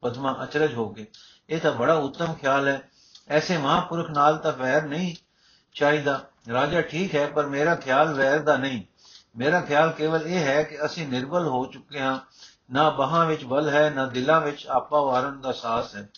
ਪਦਮਾ 0.00 0.38
ਅਚਰਜ 0.42 0.74
ਹੋ 0.74 0.88
ਕੇ 0.88 1.06
ਇਹ 1.50 1.60
ਤਾਂ 1.60 1.72
ਬੜਾ 1.72 1.94
ਉੱਤਮ 1.94 2.34
ਖਿਆਲ 2.34 2.68
ਹੈ। 2.68 2.90
ਐਸੇ 3.28 3.58
ਮਹਾਂਪੁਰਖ 3.58 4.10
ਨਾਲ 4.10 4.36
ਤਾਂ 4.36 4.52
ਵੈਰ 4.52 4.82
ਨਹੀਂ 4.82 5.16
ਚਾਹੀਦਾ। 5.72 6.24
ਰਾਜਾ 6.52 6.80
ਠੀਕ 6.80 7.14
ਹੈ, 7.14 7.26
ਪਰ 7.26 7.46
ਮੇਰਾ 7.46 7.74
ਖਿਆਲ 7.74 8.14
ਵੈਰ 8.14 8.38
ਦਾ 8.38 8.56
ਨਹੀਂ। 8.56 8.82
ਮੇਰਾ 9.36 9.60
ਖਿਆਲ 9.60 9.90
ਕੇਵਲ 9.90 10.22
ਇਹ 10.26 10.38
ਹੈ 10.38 10.62
ਕਿ 10.62 10.84
ਅਸੀਂ 10.84 11.08
ਨਿਰਬਲ 11.08 11.46
ਹੋ 11.46 11.66
ਚੁੱਕੇ 11.66 12.00
ਹਾਂ। 12.00 12.18
ਨਾ 12.72 12.90
ਬਾਹਾਂ 12.90 13.26
ਵਿੱਚ 13.26 13.44
ਬਲ 13.44 13.70
ਹੈ, 13.70 13.90
ਨਾ 13.90 14.06
ਦਿਲਾਂ 14.06 14.40
ਵਿੱਚ 14.40 14.66
ਆਪਾ 14.66 15.00
ਵਾਰਨ 15.00 15.40
ਦਾ 15.40 15.52
ਸਾਹਸ 15.52 15.96
ਹੈ। 15.96 16.08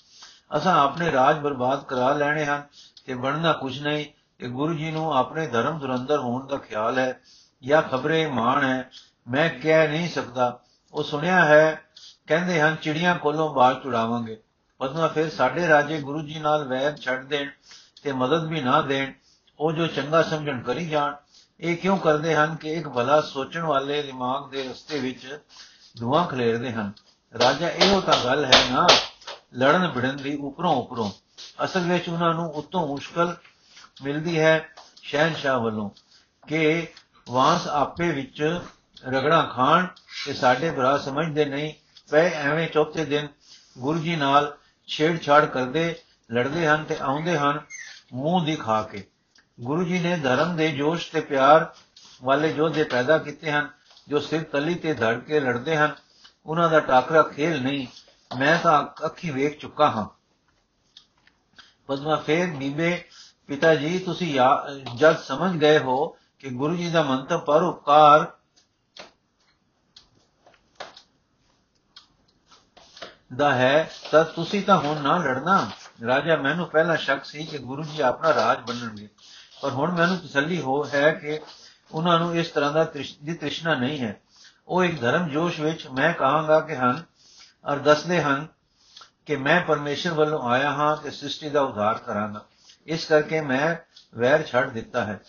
ਅਸਾਂ 0.56 0.80
ਆਪਣੇ 0.80 1.12
ਰਾਜ 1.12 1.38
ਬਰਬਾਦ 1.38 1.84
ਕਰਾ 1.84 2.12
ਲੈਣੇ 2.12 2.44
ਹਨ 2.44 2.62
ਤੇ 3.06 3.14
ਬਣਨਾ 3.14 3.52
ਕੁਝ 3.52 3.82
ਨਹੀਂ, 3.82 4.06
ਕਿ 4.38 4.48
ਗੁਰੂ 4.48 4.74
ਜੀ 4.74 4.90
ਨੂੰ 4.90 5.16
ਆਪਣੇ 5.16 5.46
ਧਰਮ 5.46 5.78
ਦੁਰੰਦਰ 5.78 6.18
ਹੋਣ 6.18 6.46
ਦਾ 6.46 6.56
ਖਿਆਲ 6.56 6.98
ਹੈ 6.98 7.20
ਜਾਂ 7.64 7.82
ਖਬਰੇ 7.82 8.26
ਮਾਣ 8.26 8.64
ਹੈ। 8.64 8.90
ਮੈਂ 9.28 9.50
ਕਹਿ 9.50 9.88
ਨਹੀਂ 9.88 10.08
ਸਕਦਾ। 10.08 10.60
ਉਹ 10.92 11.02
ਸੁਣਿਆ 11.02 11.44
ਹੈ, 11.44 11.82
ਕਹਿੰਦੇ 12.26 12.60
ਹਨ, 12.60 12.76
ਚਿੜੀਆਂ 12.76 13.18
ਕੋਲੋਂ 13.18 13.54
ਬਾਲ 13.54 13.80
ਚੁੜਾਵਾਂਗੇ। 13.84 14.40
ਪਦਮਾ 14.78 15.08
ਫਿਰ 15.08 15.30
ਸਾਡੇ 15.30 15.68
ਰਾਜੇ 15.68 16.00
ਗੁਰੂ 16.00 16.20
ਜੀ 16.22 16.38
ਨਾਲ 16.38 16.68
ਵੈਰ 16.68 16.96
ਛੱਡ 16.96 17.24
ਦੇਣ 17.24 17.50
ਤੇ 18.02 18.12
ਮਦਦ 18.12 18.44
ਵੀ 18.44 18.62
ਨਾ 18.62 18.82
ਦੇਣ। 18.82 19.12
ਉਹ 19.60 19.72
ਜੋ 19.72 19.86
ਚੰਗਾ 19.86 20.22
ਸਮਝਣ 20.22 20.62
ਕਰੀ 20.62 20.88
ਜਾਣ 20.88 21.14
ਇਹ 21.60 21.76
ਕਿਉਂ 21.76 21.98
ਕਰਦੇ 21.98 22.34
ਹਨ 22.34 22.56
ਕਿ 22.56 22.72
ਇੱਕ 22.72 22.88
ਭਲਾ 22.88 23.20
ਸੋਚਣ 23.20 23.62
ਵਾਲੇ 23.62 24.02
ਦਿਮਾਗ 24.02 24.50
ਦੇ 24.50 24.68
ਰਸਤੇ 24.68 24.98
ਵਿੱਚ 24.98 25.38
ਧੂਆਂ 26.00 26.26
ਖਲੇਰਦੇ 26.26 26.72
ਹਨ? 26.72 26.92
ਰਾਜਾ 27.38 27.70
ਇਹੋ 27.70 28.00
ਤਾਂ 28.00 28.24
ਗੱਲ 28.24 28.44
ਹੈ 28.44 28.70
ਨਾ, 28.70 28.88
ਲੜਨ 29.54 29.88
ਭਿੜਨ 29.88 30.16
ਦੀ 30.16 30.36
ਉਪਰੋਂ 30.36 30.76
ਉਪਰੋਂ। 30.76 31.10
ਅਸਲ 31.64 31.80
ਵਿੱਚ 31.80 32.08
ਉਹਨਾਂ 32.08 32.34
ਨੂੰ 32.34 32.50
ਉਤੋਂ 32.50 32.88
ਮੁਸ਼ਕਲ 32.88 33.36
ਮਿਲਦੀ 34.02 34.38
ਹੈ 34.38 34.68
ਸ਼ਹਿਨशाह 35.02 35.60
ਵੱਲੋਂ 35.60 35.90
ਕਿ 36.46 36.86
ਵਾਂਸ 37.30 37.68
ਆਪੇ 37.68 38.12
ਵਿੱਚ 38.12 38.60
ਰਗੜਾ 39.08 39.42
ਖਾਣ 39.42 39.86
ਤੇ 40.26 40.32
ਸਾਡੇ 40.32 40.70
ਭਰਾ 40.70 40.98
ਸਮਝਦੇ 40.98 41.44
ਨਹੀਂ, 41.44 41.74
ਪਏ 42.10 42.30
ਐਵੇਂ 42.30 42.68
ਚੌਥੇ 42.68 43.04
ਦਿਨ 43.04 43.28
ਗੁਰੂ 43.78 43.98
ਜੀ 43.98 44.16
ਨਾਲ 44.16 44.56
ਛੇੜਛਾੜ 44.86 45.44
ਕਰਦੇ, 45.44 45.98
ਲੜਦੇ 46.32 46.66
ਹਨ 46.66 46.84
ਤੇ 46.84 46.96
ਆਉਂਦੇ 47.00 47.38
ਹਨ 47.38 47.60
ਮੂੰਹ 48.14 48.44
ਦੀ 48.44 48.56
ਖਾ 48.56 48.82
ਕੇ। 48.82 49.06
ਗੁਰੂ 49.60 49.84
ਜੀ 49.84 49.98
ਨੇ 49.98 50.16
ਧਰਮ 50.16 50.56
ਦੇ 50.56 50.72
ਜੋਸ਼ 50.72 51.12
ਤੇ 51.12 51.20
ਪਿਆਰ 51.20 51.74
ਵਾਲੇ 52.22 52.52
ਯੋਧੇ 52.52 52.84
ਪੈਦਾ 52.84 53.18
ਕੀਤੇ 53.18 53.52
ਹਨ, 53.52 53.70
ਜੋ 54.08 54.20
ਸਿਰ 54.20 54.42
ਤਲੀ 54.42 54.74
ਤੇ 54.74 54.94
ਧੜ 54.94 55.18
ਕੇ 55.18 55.40
ਲੜਦੇ 55.40 55.76
ਹਨ। 55.76 55.94
ਉਹਨਾਂ 56.46 56.70
ਦਾ 56.70 56.80
ਟਾਕਰਾ 56.80 57.22
ਖੇਲ 57.22 57.62
ਨਹੀਂ, 57.62 57.86
ਮੈਂ 58.38 58.58
ਤਾਂ 58.58 58.86
ਅੱਖੀ 59.06 59.30
ਵੇਖ 59.30 59.58
ਚੁੱਕਾ 59.58 59.90
ਹਾਂ। 59.90 60.08
ਪਦਮਾ 61.86 62.16
ਫੇਰ 62.16 62.48
ਨੀਬੇ 62.48 63.04
ਪਿਤਾ 63.46 63.74
ਜੀ 63.74 63.98
ਤੁਸੀਂ 63.98 64.34
ਯਾ- 64.34 64.96
ਜਦ 64.96 65.16
ਸਮਝ 65.16 65.60
ਗਏ 65.60 65.78
ਹੋ 65.78 66.16
ਕਿ 66.38 66.50
ਗੁਰੂ 66.50 66.76
ਜੀ 66.76 66.90
ਦਾ 66.90 67.02
ਮੰਤਵ 67.02 67.40
ਪਰ 67.40 67.62
ਉਪਕਾਰ 67.62 68.32
ਦਾ 73.36 73.54
ਹੈ, 73.54 73.90
ਤਾਂ 74.10 74.24
ਤੁਸੀਂ 74.24 74.62
ਤਾਂ 74.62 74.78
ਹੁਣ 74.78 75.00
ਨਾ 75.00 75.18
ਲੜਨਾ। 75.18 75.70
ਰਾਜਾ 76.06 76.36
ਮੈਨੂੰ 76.36 76.66
ਪਹਿਲਾਂ 76.66 76.96
ਸ਼ੱਕ 76.96 77.24
ਸੀ 77.24 77.46
ਕਿ 77.46 77.58
ਗੁਰੂ 77.58 77.82
ਜੀ 77.82 78.00
ਆਪਣਾ 78.00 78.34
ਰਾਜ 78.34 78.60
ਬੰਨਣਗੇ 78.60 79.08
ਪਰ 79.64 79.70
ਹੁਣ 79.70 79.92
ਮੈਨੂੰ 79.92 80.18
ਤਸੱਲੀ 80.18 80.60
ਹੋ 80.60 80.88
ਹੈ 80.94 81.12
ਕਿ 81.12 81.40
ਉਹਨਾਂ 81.92 82.18
ਨੂੰ 82.18 82.36
ਇਸ 82.36 82.48
ਤਰ੍ਹਾਂ 82.48 82.72
ਦਾ 82.72 82.84
ਤ੍ਰਿਸ਼- 82.84 83.24
ਦੀ 83.24 83.34
ਤ੍ਰਿਸ਼ਨਾ 83.34 83.74
ਨਹੀਂ 83.74 84.00
ਹੈ। 84.00 84.20
ਉਹ 84.68 84.84
ਇੱਕ 84.84 85.00
ਧਰਮ 85.00 85.28
ਜੋਸ਼ 85.28 85.60
ਵਿੱਚ 85.60 85.86
ਮੈਂ 85.86 86.14
ਕਹਾਂਗਾ 86.14 86.60
ਕਿ 86.60 86.76
ਹਨ 86.76 87.02
ਔਰ 87.64 87.76
ਦੱਸਦੇ 87.76 88.22
ਹਨ 88.22 88.46
ਕਿ 89.26 89.36
ਮੈਂ 89.36 89.60
ਪਰਮੇਸ਼ਰ 89.60 90.14
ਵੱਲੋਂ 90.14 90.50
ਆਇਆ 90.50 90.70
ਹਾਂ 90.70 90.96
ਤੇ 90.96 91.10
ਸ੍ਰਿਸ਼ਟੀ 91.10 91.50
ਦਾ 91.50 91.60
ਉਧਾਰ 91.60 91.98
ਕਰਾਂਗਾ। 91.98 92.44
ਇਸ 92.86 93.06
ਕਰਕੇ 93.06 93.40
ਮੈਂ 93.40 93.76
ਵੈਰ 94.18 94.42
ਛੱਡ 94.42 94.70
ਦਿੱਤਾ 94.70 95.04
ਹੈ। 95.04 95.20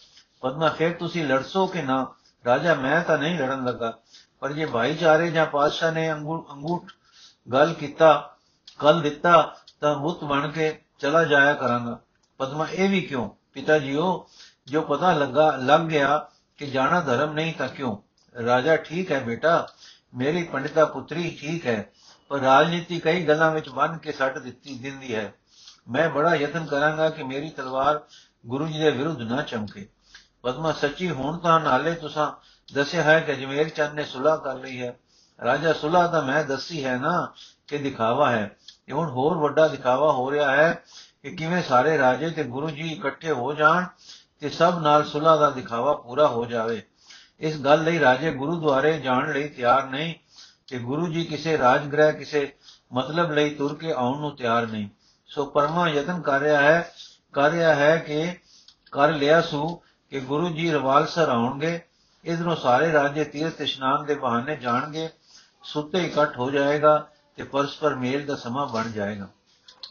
ਪਦਮਾ, 0.42 0.70
ਫਿਰ 0.70 0.94
ਤੁਸੀਂ 0.94 1.26
ਲੜਸੋ 1.26 1.68
ਕਿ 1.68 1.82
ਨਾ? 1.82 2.14
ਰਾਜਾ, 2.46 2.74
ਮੈਂ 2.74 3.02
ਤਾਂ 3.02 3.18
ਨਹੀਂ 3.18 3.40
ਲੜਨ 3.40 3.66
ਲੱਗਾ, 3.66 3.98
ਪਰ 4.40 4.52
ਜੇ 4.52 4.66
ਭਾਈਚਾਰੇ 4.66 5.32
ਜਾਂ 5.32 5.46
ਪਾਤਸ਼ਾਹ 5.46 5.92
ਨੇ 5.92 6.14
ਅੰਗੂਠ 6.14 6.52
ਅੰਗੂਠ 6.52 6.92
ਗੱਲ 7.52 7.74
ਕੀਤਾ 7.74 8.36
ਕੱਲ 8.80 9.02
ਦਿੱਤਾ, 9.02 9.56
ਤਾਂ 9.82 9.96
ਬੁੱਤ 9.96 10.24
ਬਣ 10.24 10.52
ਕੇ 10.52 10.82
ਚਲਾ 11.00 11.24
ਜਾਇਆ 11.24 11.54
ਕਰਾਂਗਾ। 11.54 12.00
ਪਦਮਾ, 12.38 12.68
ਇਹ 12.72 12.90
ਵੀ 12.90 13.02
ਕਿਉਂ? 13.02 13.30
ਪਿਤਾ 13.56 13.78
ਜੀਓ 13.80 14.28
ਜੋ 14.68 14.82
ਪਤਾ 14.82 15.12
ਲੱਗਾ 15.14 15.56
ਲੱਗ 15.56 15.82
ਗਿਆ 15.82 16.18
ਕਿ 16.58 16.66
ਜਾਣਾ 16.68 17.00
ਧਰਮ 17.00 17.34
ਨਹੀਂ 17.34 17.54
ਤਾਂ 17.54 17.68
ਕਿਉਂ? 17.68 17.96
ਰਾਜਾ, 18.36 18.76
ਠੀਕ 18.76 19.12
ਹੈ 19.12 19.20
ਬੇਟਾ, 19.20 19.68
ਮੇਰੀ 20.16 20.44
ਪੰਡਿਤਾ 20.44 20.86
ਪੁੱਤਰੀ 20.86 21.38
ਠੀਕ 21.42 21.68
ਹੈ, 21.68 21.92
ਪਰ 22.30 22.40
ਰਾਜਨੀਤੀ 22.40 23.00
ਕਈ 23.00 23.24
ਗੱਲਾਂ 23.26 23.52
ਵਿੱਚ 23.52 23.70
ਬੰਨ 23.70 23.98
ਕੇ 23.98 24.12
ਸੱਟ 24.12 24.38
ਦਿੱਤੀ, 24.38 24.78
ਦਿੰਦੀ 24.78 25.16
ਹੈ। 25.16 25.34
ਮੈਂ 25.88 26.10
ਬੜਾ 26.10 26.36
ਯਤਨ 26.36 26.66
ਕਰਾਂਗਾ 26.66 27.10
ਕਿ 27.10 27.24
ਮੇਰੀ 27.24 27.50
ਤਲਵਾਰ 27.50 28.02
ਗੁਰੂ 28.46 28.68
ਜੀ 28.68 28.80
ਦੇ 28.80 28.92
ਵਿਰੁੱਧ 28.92 29.22
ਨਾ 29.22 29.42
ਚਮਕੇ। 29.42 29.88
ਪਦਮਾ 30.42 30.72
ਸੱਚੀ 30.72 31.10
ਹੁਣ 31.10 31.38
ਤਾਂ 31.38 31.60
ਨਾਲੇ 31.60 31.94
ਤੁਸੀਂ 31.96 32.28
ਦੱਸਿਆ 32.74 33.04
ਹੈ 33.04 33.20
ਕਿ 33.20 33.34
ਅਜਮੇਰ 33.34 33.70
ਚੰਦ 33.70 33.94
ਨੇ 33.94 34.04
ਸੁਲ੍ਹਾ 34.04 34.36
ਕਰ 34.36 34.56
ਲਈ 34.56 34.82
ਹੈ। 34.82 34.96
ਰਾਜਾ, 35.40 35.74
ਸੁਲ੍ਹਾ 35.74 36.08
ਤਾਂ 36.08 36.22
ਮੈਂ 36.22 36.44
ਦੱਸੀ 36.44 36.84
ਹੈ 36.86 36.98
ਨਾ 36.98 37.34
ਕਿ 37.68 37.78
ਦਿਖਾਵਾ 37.78 38.30
ਹੈ। 38.32 38.58
ਇਹ 38.88 38.94
ਹੁਣ 38.94 39.10
ਹੋਰ 39.10 39.38
ਵੱਡਾ 39.38 39.68
ਦਿਖਾਵਾ 39.68 40.12
ਹੋ 40.12 40.32
ਰਿਹਾ 40.32 40.52
ਹੈ 40.52 40.84
ਕਿ 41.26 41.32
ਕਿਵੇਂ 41.32 41.64
ਸਾਰੇ 41.64 41.98
ਰਾਜੇ 41.98 42.30
ਤੇ 42.30 42.44
ਗੁਰੂ 42.44 42.70
ਜੀ 42.70 42.92
ਇਕੱਠੇ 42.94 43.32
ਹੋ 43.32 43.54
ਜਾਣ 43.54 43.86
ਤੇ 44.40 44.50
ਸਭ 44.50 44.80
ਨਾਲ 44.82 45.06
ਸੁਲ੍ਹਾ 45.06 45.36
ਦਾ 45.36 45.50
ਦਿਖਾਵਾ 45.50 45.94
ਪੂਰਾ 45.94 46.28
ਹੋ 46.28 46.46
ਜਾਵੇ। 46.46 46.82
ਇਸ 47.40 47.58
ਗੱਲ 47.58 47.84
ਲਈ 47.84 48.00
ਰਾਜੇ 48.00 48.32
ਗੁਰੂਦੁਆਰੇ 48.32 49.00
ਜਾਣ 49.00 49.34
ਲਈ 49.34 49.48
ਤਿਆਰ 49.48 49.90
ਨਹੀਂ 49.90 50.14
ਕਿ 50.68 50.80
ਗੁਰੂ 50.80 51.08
ਜੀ 51.08 51.24
ਕਿਸੇ 51.24 51.58
ਰਾਜਗ੍ਰਹਿ, 51.58 52.14
ਕਿਸੇ 52.14 52.54
ਮਤਲਬ 52.94 53.32
ਲਈ 53.32 53.50
ਤੁਰ 53.50 53.76
ਕੇ 53.76 53.92
ਆਉਣ 53.92 54.20
ਨੂੰ 54.20 54.36
ਤਿਆਰ 54.36 54.68
ਨਹੀਂ। 54.68 54.90
ਸੋ 55.28 55.46
ਪਰਮਾ 55.46 55.90
ਯਤਨ 55.90 56.22
ਕਰ 56.22 56.40
ਰਿਹਾ 56.40 56.62
ਹੈ, 56.62 56.92
ਕਰ 57.34 57.52
ਰਿਹਾ 57.52 57.76
ਹੈ 57.76 57.98
ਕਿ 57.98 58.38
ਕਰ 58.92 59.12
ਲਿਆ 59.12 59.42
ਸੂ 59.42 59.82
ਕਿ 60.10 60.20
ਗੁਰੂ 60.20 60.50
ਜੀ 60.50 60.72
ਰਵਾਲਸਰ 60.72 61.30
ਆਉਣਗੇ, 61.30 61.82
ਇਧਰੋਂ 62.26 62.56
ਸਾਰੇ 62.56 62.94
ਰਾਜੇ 62.94 63.24
ਤੀਰਥ 63.24 63.62
ਇਸ਼ਨਾਨ 63.62 64.06
ਦੇ 64.06 64.16
ਬਹਾਨੇ 64.16 64.56
ਜਾਣਗੇ, 64.56 65.10
ਸੁੱਤੇ 65.64 66.00
ਇਕੱਠ 66.00 66.38
ਹੋ 66.38 66.52
ਜਾਏਗਾ 66.52 67.08
ਤੇ 67.36 67.44
ਪਰਸਪਰ 67.44 67.96
ਮੇਲ 67.96 68.26
ਦਾ 68.26 68.36
ਸਮਾਂ 68.36 68.68
ਬਣ 68.68 68.92
ਜਾਏਗਾ। 68.92 69.28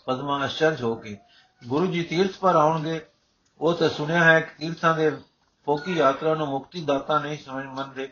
ਪਦਮਾ 0.05 0.47
ਅਸ਼ਰਜ 0.47 0.83
ਹੋ 0.83 0.95
ਕੇ। 0.95 1.19
ਗੁਰੂ 1.67 1.87
ਜੀ 1.87 2.03
ਤੀਰਥ 2.03 2.31
ਪਰ 2.41 2.55
ਆਉਣਗੇ, 2.55 3.07
ਉਹ 3.61 3.75
ਤਾਂ 3.75 3.89
ਸੁਣਿਆ 3.89 4.25
ਹੈ 4.25 4.41
ਕਿ 4.41 4.55
ਤੀਰਥਾਂ 4.59 4.97
ਦੇ 4.97 5.11
ਫੋਕੀ 5.67 5.93
ਯਾਤਰਾ 5.93 6.35
ਨੂੰ 6.35 6.47
ਮੁਕਤੀ 6.47 6.81
ਦਾਤਾ 6.81 7.19
ਨਹੀਂ 7.19 7.39
ਸਮਝ 7.39 7.65
ਮੰਨਦੇ। 7.65 8.09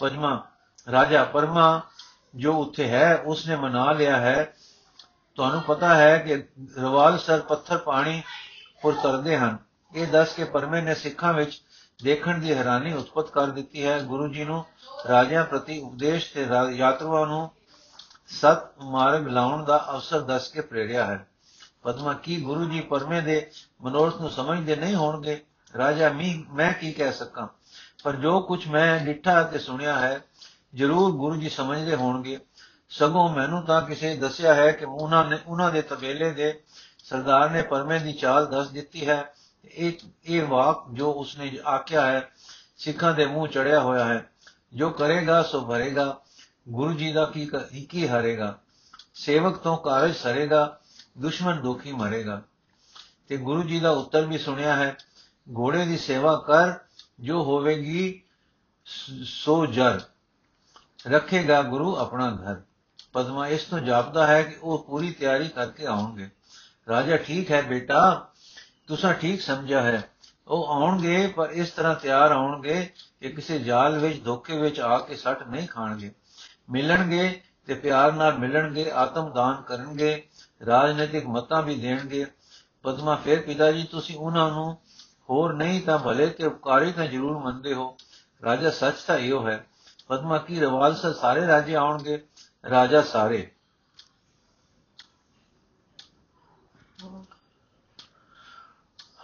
ਪਦਮਾ 0.00 0.46
ਰਾਜਾ 0.90 1.24
ਪਰਮਾ 1.24 1.82
ਜੋ 2.34 2.52
ਉੱਥੇ 2.52 2.88
ਹੈ, 2.88 3.16
ਉਸਨੇ 3.16 3.56
ਮਨਾ 3.56 3.92
ਲਿਆ 3.92 4.16
ਹੈ। 4.16 4.54
ਤੁਹਾਨੂੰ 5.34 5.62
ਪਤਾ 5.62 5.94
ਹੈ 5.94 6.18
ਕਿ 6.18 6.44
ਰਵਾਲ 6.78 7.18
ਸਰ 7.18 7.40
ਪੱਥਰ 7.40 7.78
ਪਾਣੀ 7.78 8.22
ਪੁਰ 8.82 8.94
ਤਰਦੇ 9.02 9.36
ਹਨ। 9.36 9.58
ਇਹ 9.94 10.06
ਦੱਸ 10.06 10.32
ਕੇ 10.34 10.44
ਪਰਮੇ 10.44 10.80
ਨੇ 10.80 10.94
ਸਿੱਖਾਂ 10.94 11.32
ਵਿੱਚ 11.32 11.62
ਦੇਖਣ 12.04 12.38
ਦੀ 12.38 12.54
ਹੈਰਾਨੀ 12.54 12.92
ਉਤਪਤ 12.92 13.30
ਕਰ 13.30 13.46
ਦਿੱਤੀ 13.46 13.86
ਹੈ। 13.86 13.98
ਗੁਰੂ 14.00 14.28
ਜੀ 14.28 14.44
ਨੂੰ 14.44 14.64
ਰਾਜਿਆਂ 15.08 15.44
ਪ੍ਰਤੀ 15.44 15.80
ਉਪਦੇਸ਼ 15.80 16.32
ਤੇ 16.32 16.46
ਯਾਤਰੂਆਂ 16.70 17.26
ਨੂੰ 17.26 17.50
ਸਤ 18.26 18.82
ਮਾਰਗ 18.82 19.28
ਲਾਉਣ 19.28 19.64
ਦਾ 19.64 19.86
ਅਵਸਰ 19.90 20.20
ਦੱਸ 20.20 20.48
ਕੇ 20.48 20.60
ਪ੍ਰੇਰਿਆ 20.60 21.06
ਹੈ। 21.06 21.28
ਪਦਮਾ 21.82 22.12
ਕੀ 22.12 22.40
ਗੁਰੂ 22.40 22.64
ਜੀ 22.64 22.80
ਪਰਮੇ 22.80 23.20
ਦੇ 23.20 23.50
ਮਨੋਰਥ 23.82 24.20
ਨੂੰ 24.20 24.30
ਸਮਝਦੇ 24.30 24.76
ਨਹੀਂ 24.76 24.94
ਹੋਣਗੇ? 24.94 25.44
ਰਾਜਾ 25.76 26.08
ਮੀ 26.08 26.44
ਮੈਂ 26.54 26.72
ਕੀ 26.72 26.92
ਕਹਿ 26.92 27.12
ਸਕਾਂ? 27.12 27.48
ਪਰ 28.02 28.12
ਜੋ 28.12 28.40
ਕੁਝ 28.40 28.68
ਮੈਂ 28.68 29.00
ਡਿੱਠਾ 29.00 29.42
ਤੇ 29.42 29.58
ਸੁਣਿਆ 29.58 29.98
ਹੈ, 29.98 30.24
ਜ਼ਰੂਰ 30.74 31.12
ਗੁਰੂ 31.12 31.36
ਜੀ 31.36 31.48
ਸਮਝਦੇ 31.48 31.94
ਹੋਣਗੇ। 31.94 32.40
ਸਗੋਂ 32.90 33.28
ਮੈਨੂੰ 33.28 33.62
ਤਾਂ 33.62 33.82
ਕਿਸੇ 33.82 34.16
ਦੱਸਿਆ 34.16 34.54
ਹੈ 34.54 34.72
ਕਿ 34.72 34.84
ਉਹਨਾਂ 34.84 35.24
ਨੇ, 35.24 35.38
ਉਹਨਾਂ 35.46 35.70
ਦੇ 35.70 35.82
ਤਬੇਲੇ 35.82 36.30
ਦੇ 36.30 36.62
ਸਰਦਾਰ 37.04 37.50
ਨੇ 37.50 37.62
ਪਰਮੇ 37.62 37.98
ਦੀ 37.98 38.12
ਚਾਲ 38.12 38.46
ਦੱਸ 38.46 38.68
ਦਿੱਤੀ 38.68 39.08
ਹੈ। 39.08 39.34
ਇਹ 39.64 39.92
ਇਹ 40.24 40.42
ਵਾਕ 40.42 40.84
ਜੋ 40.92 41.12
ਉਸਨੇ 41.12 41.58
ਆਖਿਆ 41.68 42.06
ਹੈ, 42.06 42.30
ਸਿੱਖਾਂ 42.76 43.14
ਦੇ 43.14 43.26
ਮੂੰਹ 43.26 43.48
ਚੜਿਆ 43.48 43.80
ਹੋਇਆ 43.80 44.04
ਹੈ। 44.04 44.30
ਜੋ 44.74 44.90
ਕਰੇਗਾ, 44.90 45.42
ਸੋ 45.42 45.60
ਭਰੇਗਾ। 45.60 46.20
ਗੁਰੂ 46.68 46.92
ਜੀ 46.92 47.12
ਦਾ 47.12 47.24
ਕੀ 47.24 47.50
ਕੀ 47.90 48.08
ਹਰੇਗਾ? 48.08 48.58
ਸੇਵਕ 49.14 49.56
ਤੋਂ 49.56 49.76
ਕਾਰਜ 49.76 50.16
ਸਰੇਗਾ, 50.16 50.80
ਦੁਸ਼ਮਣ 51.18 51.60
ਦੁਖੀ 51.60 51.92
ਮਰੇਗਾ। 51.92 52.42
ਤੇ 53.28 53.36
ਗੁਰੂ 53.36 53.62
ਜੀ 53.62 53.80
ਦਾ 53.80 53.90
ਉੱਤਰ 53.90 54.22
ਵੀ 54.22 54.38
ਸੁਣਿਆ 54.38 54.76
ਹੈ, 54.76 54.96
ਘੋੜੇ 55.58 55.86
ਦੀ 55.86 55.98
ਸੇਵਾ 55.98 56.44
ਕਰ, 56.46 56.72
ਜੋ 57.20 57.44
ਹੋਵੇਗੀ 57.44 58.22
ਸੋ 59.24 59.66
ਜਰ। 59.66 60.00
ਰੱਖੇਗਾ 61.08 61.62
ਗੁਰੂ 61.62 61.96
ਆਪਣਾ 61.96 62.36
ਘਰ। 62.36 62.62
ਪਦਮਾ 63.12 63.48
ਇਸ 63.48 63.64
ਤੋਂ 63.64 63.78
ਜਾਪਦਾ 63.78 64.26
ਹੈ 64.26 64.42
ਕਿ 64.42 64.56
ਉਹ 64.62 64.84
ਪੂਰੀ 64.84 65.12
ਤਿਆਰੀ 65.12 65.48
ਕਰਕੇ 65.48 65.86
ਆਉਣਗੇ। 65.86 66.30
ਰਾਜਾ, 66.88 67.16
ਠੀਕ 67.16 67.50
ਹੈ 67.50 67.62
ਬੇਟਾ, 67.62 68.28
ਤੁਸੀਂ 68.86 69.12
ਠੀਕ 69.12 69.42
ਸਮਝਿਆ 69.42 69.82
ਹੈ। 69.82 70.10
ਉਹ 70.48 70.68
ਆਉਣਗੇ, 70.68 71.26
ਪਰ 71.26 71.50
ਇਸ 71.50 71.70
ਤਰ੍ਹਾਂ 71.70 71.94
ਤਿਆਰ 71.94 72.32
ਆਉਣਗੇ 72.32 72.92
ਕਿ 73.20 73.28
ਕਿਸੇ 73.28 73.58
ਜਾਲ 73.58 73.98
ਵਿੱਚ, 73.98 74.24
ਧੋਖੇ 74.24 74.60
ਵਿੱਚ 74.60 74.80
ਆ 74.80 74.98
ਕੇ 74.98 75.16
ਸੱਟ 75.16 75.48
ਨਹੀਂ 75.48 75.68
ਖਾਣਗੇ। 75.68 76.12
ਮਿਲਣਗੇ 76.70 77.42
ਤੇ 77.66 77.74
ਪਿਆਰ 77.74 78.12
ਨਾਲ 78.12 78.38
ਮਿਲਣਗੇ, 78.38 78.90
ਆਤਮ 78.90 79.32
ਦਾਨ 79.32 79.62
ਕਰਨਗੇ, 79.62 80.28
ਰਾਜਨੀਤਿਕ 80.66 81.26
ਮਤਾਂ 81.26 81.62
ਵੀ 81.62 81.80
ਦੇਣਗੇ। 81.80 82.26
ਪਦਮਾ 82.82 83.16
ਫਿਰ 83.16 83.42
ਪਿਤਾ 83.42 83.72
ਜੀ 83.72 83.84
ਤੁਸੀਂ 83.84 84.16
ਉਹਨਾਂ 84.16 84.50
ਨੂੰ 84.50 84.78
ਹੋਰ 85.30 85.52
ਨਹੀਂ 85.52 85.82
ਤਾਂ 85.82 85.98
ਭਲੇ 85.98 86.26
ਤੇ 86.26 86.46
ਉਪਕਾਰੀ 86.46 86.92
ਤਾਂ 86.92 87.06
ਜ਼ਰੂਰ 87.06 87.38
ਮੰਨਦੇ 87.38 87.74
ਹੋ। 87.74 87.96
ਰਾਜਾ 88.44 88.70
ਸੱਚ 88.70 88.94
ਤਾਂ 88.98 89.18
ਇਹੋ 89.18 89.48
ਹੈ। 89.48 89.66
ਪਦਮਾ 90.08 90.38
ਕੀ 90.38 90.60
ਰਵਾਲ 90.60 90.94
ਸੇ 90.94 91.12
ਸਾਰੇ 91.12 91.46
ਰਾਜੇ 91.46 91.74
ਆਉਣਗੇ, 91.74 92.24
ਰਾਜਾ 92.70 93.02
ਸਾਰੇ। 93.02 93.50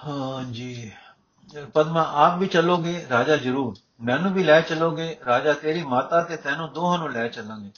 ਹਾਂ 0.04 0.44
ਜੀ, 0.44 0.92
ਪਦਮਾ 1.74 2.02
ਆਪ 2.02 2.38
ਵੀ 2.38 2.46
ਚਲੋਗੇ, 2.46 3.06
ਰਾਜਾ 3.10 3.36
ਜ਼ਰੂਰ। 3.36 3.74
ਮੈਨੂੰ 4.02 4.32
ਵੀ 4.32 4.44
ਲੈ 4.44 4.60
ਚੱਲੋਗੇ, 4.60 5.16
ਰਾਜਾ 5.26 5.52
ਤੇਰੀ 5.52 5.82
ਮਾਤਾ 5.82 6.22
ਤੇ 6.22 6.36
ਤੈਨੂੰ 6.36 6.72
ਦੋਹਾਂ 6.72 6.98
ਨੂੰ 6.98 7.12
ਲੈ 7.12 7.28
ਚੱਲਾਂਗੇ। 7.28 7.70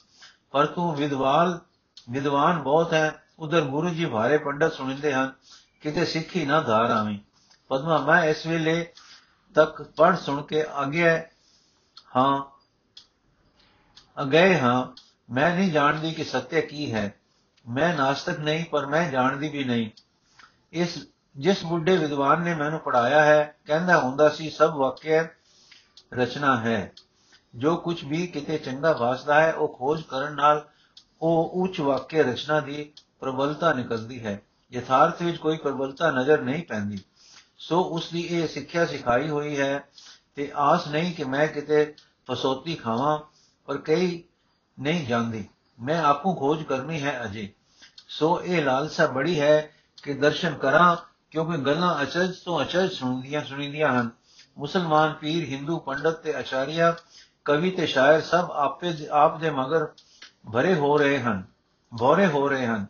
ਪਰ 0.51 0.67
ਤੂੰ 0.67 0.97
ਵਿਦਵਾਨ 0.97 1.59
ਵਿਦਵਾਨ 2.11 2.63
ਬਹੁਤ 2.63 2.93
ਹੈ। 2.93 3.25
ਉਧਰ 3.39 3.61
ਗੁਰੂ 3.61 3.89
ਜੀ 3.89 4.07
ਭਾਰੇ 4.07 4.39
ਪੰਡਤ 4.39 4.73
ਸੁਣਦੇ 4.73 5.13
ਹਨ, 5.13 5.33
ਕਿਤੇ 5.81 6.05
ਸਿੱਖੀ 6.05 6.47
ਨਾ 6.47 6.61
ਧਾਰ 6.61 6.91
ਆਵੀਂ। 6.91 7.19
ਪਦਮਾ, 7.69 7.99
ਮੈਂ 7.99 8.25
ਇਸ 8.25 8.47
ਵੇਲੇ 8.47 8.93
ਤੱਕ 9.55 9.83
ਪੜ 9.83 10.17
ਸੁਣ 10.17 10.43
ਕੇ 10.43 10.65
ਅੱਗੇ 10.65 11.23
ਹਾਂ। 12.17 12.45
ਅਗਏ 14.23 14.59
ਹਾਂ, 14.59 15.03
ਮੈਂ 15.33 15.57
ਨਹੀਂ 15.57 15.73
ਜਾਣਦੀ 15.73 16.15
ਕਿ 16.15 16.25
ਸੱਤਿਆ 16.25 16.61
ਕੀ 16.61 16.95
ਹੈ। 16.95 17.15
ਮੈਂ 17.69 17.97
ਨਾਸਤਕ 17.97 18.39
ਨਹੀਂ, 18.39 18.65
ਪਰ 18.65 18.87
ਮੈਂ 18.87 19.11
ਜਾਣਦੀ 19.11 19.49
ਵੀ 19.49 19.65
ਨਹੀਂ। 19.65 19.91
ਇਸ, 20.73 21.07
ਜਿਸ 21.37 21.65
ਬੁੱਢੇ 21.65 21.97
ਵਿਦਵਾਨ 21.97 22.41
ਨੇ 22.43 22.55
ਮੈਨੂੰ 22.55 22.81
ਪੜਾਇਆ 22.81 23.25
ਹੈ, 23.25 23.57
ਕਹਿੰਦਾ 23.67 24.01
ਹੁੰਦਾ 24.01 24.29
ਸੀ, 24.29 24.51
ਸਭ 24.51 24.71
ਵਾਕਿਆ 24.77 25.29
ਰਚਨਾ 26.17 26.61
ਹੈ। 26.61 26.93
ਜੋ 27.55 27.77
ਕੁਝ 27.77 28.05
ਵੀ 28.05 28.27
ਕਿਤੇ 28.27 28.59
ਚੰਗਾ 28.59 28.93
ਵਾਸਦਾ 28.93 29.41
ਹੈ, 29.41 29.53
ਉਹ 29.53 29.77
ਖੋਜ 29.79 30.03
ਕਰਨ 30.03 30.35
ਨਾਲ 30.35 30.69
ਉਹ 31.23 31.51
ਉੱਚ 31.55 31.81
ਵਾਕਿਆ 31.81 32.23
ਰਚਨਾ 32.23 32.61
ਦੀ 32.61 32.93
ਪ੍ਰਬਲਤਾ 33.21 33.73
ਨਿਕਲਦੀ 33.73 34.27
ਹੈ। 34.27 34.43
ਯਥਾਰਥ 34.73 35.23
ਵਿੱਚ 35.23 35.37
ਕੋਈ 35.37 35.57
ਪ੍ਰਬਲਤਾ 35.57 36.11
ਨਜ਼ਰ 36.11 36.41
ਨਹੀਂ 36.41 36.63
ਪੈਂਦੀ। 36.63 36.99
ਸੋ 37.59 37.83
ਉਸ 37.83 38.11
ਦੀ 38.13 38.21
ਇਹ 38.21 38.49
ਸਿੱਖਿਆ 38.49 38.87
ਸਿਖਾਈ 38.87 39.29
ਹੋਈ 39.29 39.59
ਹੈ 39.61 39.89
ਤੇ 40.35 40.53
ਆਸ 40.55 40.89
ਨਹੀਂ 40.89 41.15
ਕਿ 41.15 41.25
ਮੈਂ 41.25 41.49
ਕਿਤੇ 41.49 41.95
ਫਸੋਤੀ 42.31 42.75
ਖਾਵਾਂ, 42.75 43.19
ਪਰ 43.67 43.77
ਕਈ 43.77 44.25
ਨਹੀਂ 44.81 45.07
ਜਾਂਦੀ। 45.07 45.49
ਮੈਂ 45.81 46.03
ਆਪੂ 46.03 46.35
ਖੋਜ 46.35 46.63
ਕਰਨੀ 46.63 47.03
ਹੈ 47.03 47.25
ਅਜੇ। 47.25 47.53
ਸੋ 48.09 48.43
ਇਹ 48.43 48.65
ਲਾਲਸਾ 48.65 49.07
ਬੜੀ 49.07 49.41
ਹੈ 49.41 49.71
ਕਿ 50.03 50.15
ਦਰਸ਼ਨ 50.15 50.55
ਕਰਾਂ, 50.55 50.97
ਕਿਉਂਕਿ 51.31 51.59
ਗੱਲਾਂ 51.59 52.03
ਅਚਰਜ 52.03 52.37
ਤੋਂ 52.37 52.63
ਅਚਰਜ 52.63 52.93
ਸੁਣਦੀਆਂ 52.93 53.45
ਸੁਣੀਆਂ 53.45 54.01
ਹਨ। 54.01 54.11
ਮੁਸਲਮਾਨ 54.59 55.13
ਪੀਰ, 55.13 55.49
ਹਿੰਦੂ 55.49 55.79
ਪੰਡਤ 55.79 56.13
ਤੇ 56.13 56.35
ਆਚਾਰੀਆ, 56.35 56.95
ਕਵੀ 57.45 57.71
ਤੇ 57.71 57.87
ਸ਼ਾਇਰ 57.87 58.21
ਸਭ 58.21 58.51
ਆਪੇ 58.53 58.93
ਆਪ 59.11 59.41
ਦੇ 59.41 59.51
ਮਗਰ 59.51 59.87
ਭਰੇ 60.53 60.75
ਹੋ 60.75 60.99
ਰਹੇ 60.99 61.21
ਹਨ, 61.21 61.45
ਭੋਰੇ 61.99 62.27
ਹੋ 62.27 62.49
ਰਹੇ 62.49 62.67
ਹਨ 62.67 62.87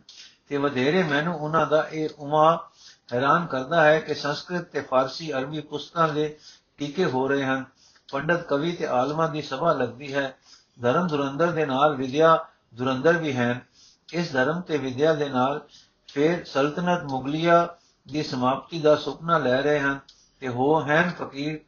ਤੇ 0.47 0.57
ਵਧੇਰੇ 0.57 1.03
ਮੈਨੂੰ 1.03 1.35
ਉਹਨਾਂ 1.35 1.67
ਦਾ 1.67 1.87
ਇਹ 1.91 2.09
ਉਮਾ 2.19 2.69
ਹੈਰਾਨ 3.13 3.45
ਕਰਦਾ 3.45 3.83
ਹੈ 3.83 3.99
ਕਿ 3.99 4.13
ਸੰਸਕ੍ਰਿਤ 4.13 4.61
ਤੇ 4.61 4.81
ਫਾਰਸੀ, 4.81 5.33
ਅਰਬੀ 5.33 5.61
ਪੁਸਤਕਾਂ 5.61 6.09
ਦੇ 6.09 6.37
ਟੀਕੇ 6.77 7.05
ਹੋ 7.05 7.27
ਰਹੇ 7.27 7.43
ਹਨ। 7.45 7.65
ਪੰਡਤ, 8.11 8.41
ਕਵੀ 8.41 8.71
ਤੇ 8.71 8.85
ਆਲਮਾਂ 8.85 9.29
ਦੀ 9.29 9.41
ਸਭਾ 9.41 9.73
ਲੱਗਦੀ 9.73 10.13
ਹੈ। 10.13 10.37
ਧਰਮ 10.81 11.07
ਦੁਰੰਦਰ 11.07 11.51
ਦੇ 11.51 11.65
ਨਾਲ 11.65 11.95
ਵਿਦਿਆ 11.95 12.45
ਦੁਰੰਦਰ 12.73 13.17
ਵੀ 13.17 13.35
ਹੈ 13.35 13.67
ਇਸ 14.13 14.33
ਧਰਮ 14.33 14.61
ਤੇ 14.61 14.77
ਵਿਦਿਆ 14.77 15.13
ਦੇ 15.13 15.29
ਨਾਲ 15.29 15.61
ਫਿਰ 16.07 16.43
ਸਲਤਨਤ 16.45 17.03
ਮੁਗਲਿਆ 17.03 17.75
ਦੀ 18.07 18.23
ਸਮਾਪਤੀ 18.23 18.81
ਦਾ 18.81 18.95
ਸੁਪਨਾ 18.95 19.37
ਲੈ 19.37 19.61
ਰਹੇ 19.61 19.79
ਹਨ। 19.79 19.99
ਤੇ 20.39 20.47
ਹੋ 20.47 20.81
ਹਨ 20.81 21.11
ਫਕੀਰ, 21.19 21.59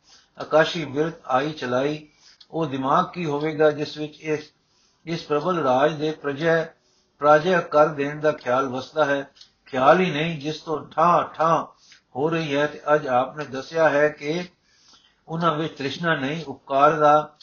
ਆਕਾਸ਼ੀ 0.41 0.85
ਬਿਰਤ 0.85 1.13
ਆਈ 1.25 1.51
ਚਲਾਈ, 1.51 2.07
ਉਹ 2.51 2.65
ਦਿਮਾਗ 2.65 3.05
ਕੀ 3.13 3.25
ਹੋਵੇਗਾ 3.25 3.71
ਜਿਸ 3.71 3.97
ਵਿੱਚ 3.97 4.21
ਇਸ 4.21 4.53
ਇਸ 5.05 5.23
ਪ੍ਰਬਲ 5.23 5.57
ਰਾਜ 5.57 5.93
ਦੇ 5.93 6.11
ਪ੍ਰਜੈ, 6.11 6.63
ਪ੍ਰਾਜੈ 7.19 7.59
ਕਰ 7.59 7.87
ਦੇਣ 7.87 8.19
ਦਾ 8.19 8.31
ਖਿਆਲ 8.31 8.67
ਵਸਦਾ 8.67 9.05
ਹੈ? 9.05 9.29
ਖਿਆਲ 9.65 9.99
ਹੀ 9.99 10.11
ਨਹੀਂ, 10.11 10.39
ਜਿਸ 10.39 10.59
ਤੋਂ 10.59 10.85
ਠਾ 10.85 11.23
ਠਾ 11.23 11.67
ਹੋ 12.15 12.29
ਰਹੀ 12.29 12.55
ਹੈ 12.55 12.67
ਤੇ 12.67 12.81
ਅੱਜ 12.95 13.07
ਆਪਨੇ 13.07 13.45
ਦੱਸਿਆ 13.45 13.89
ਹੈ 13.89 14.09
ਕਿ 14.09 14.49
ਉਹਨਾਂ 15.27 15.55
ਵਿੱਚ 15.55 15.77
ਤ੍ਰਿਸ਼ਨਾ 15.77 16.15
ਨਹੀਂ, 16.15 16.45
ਉਪਕਾਰ 16.45 16.91
ਦਾ 16.91 17.35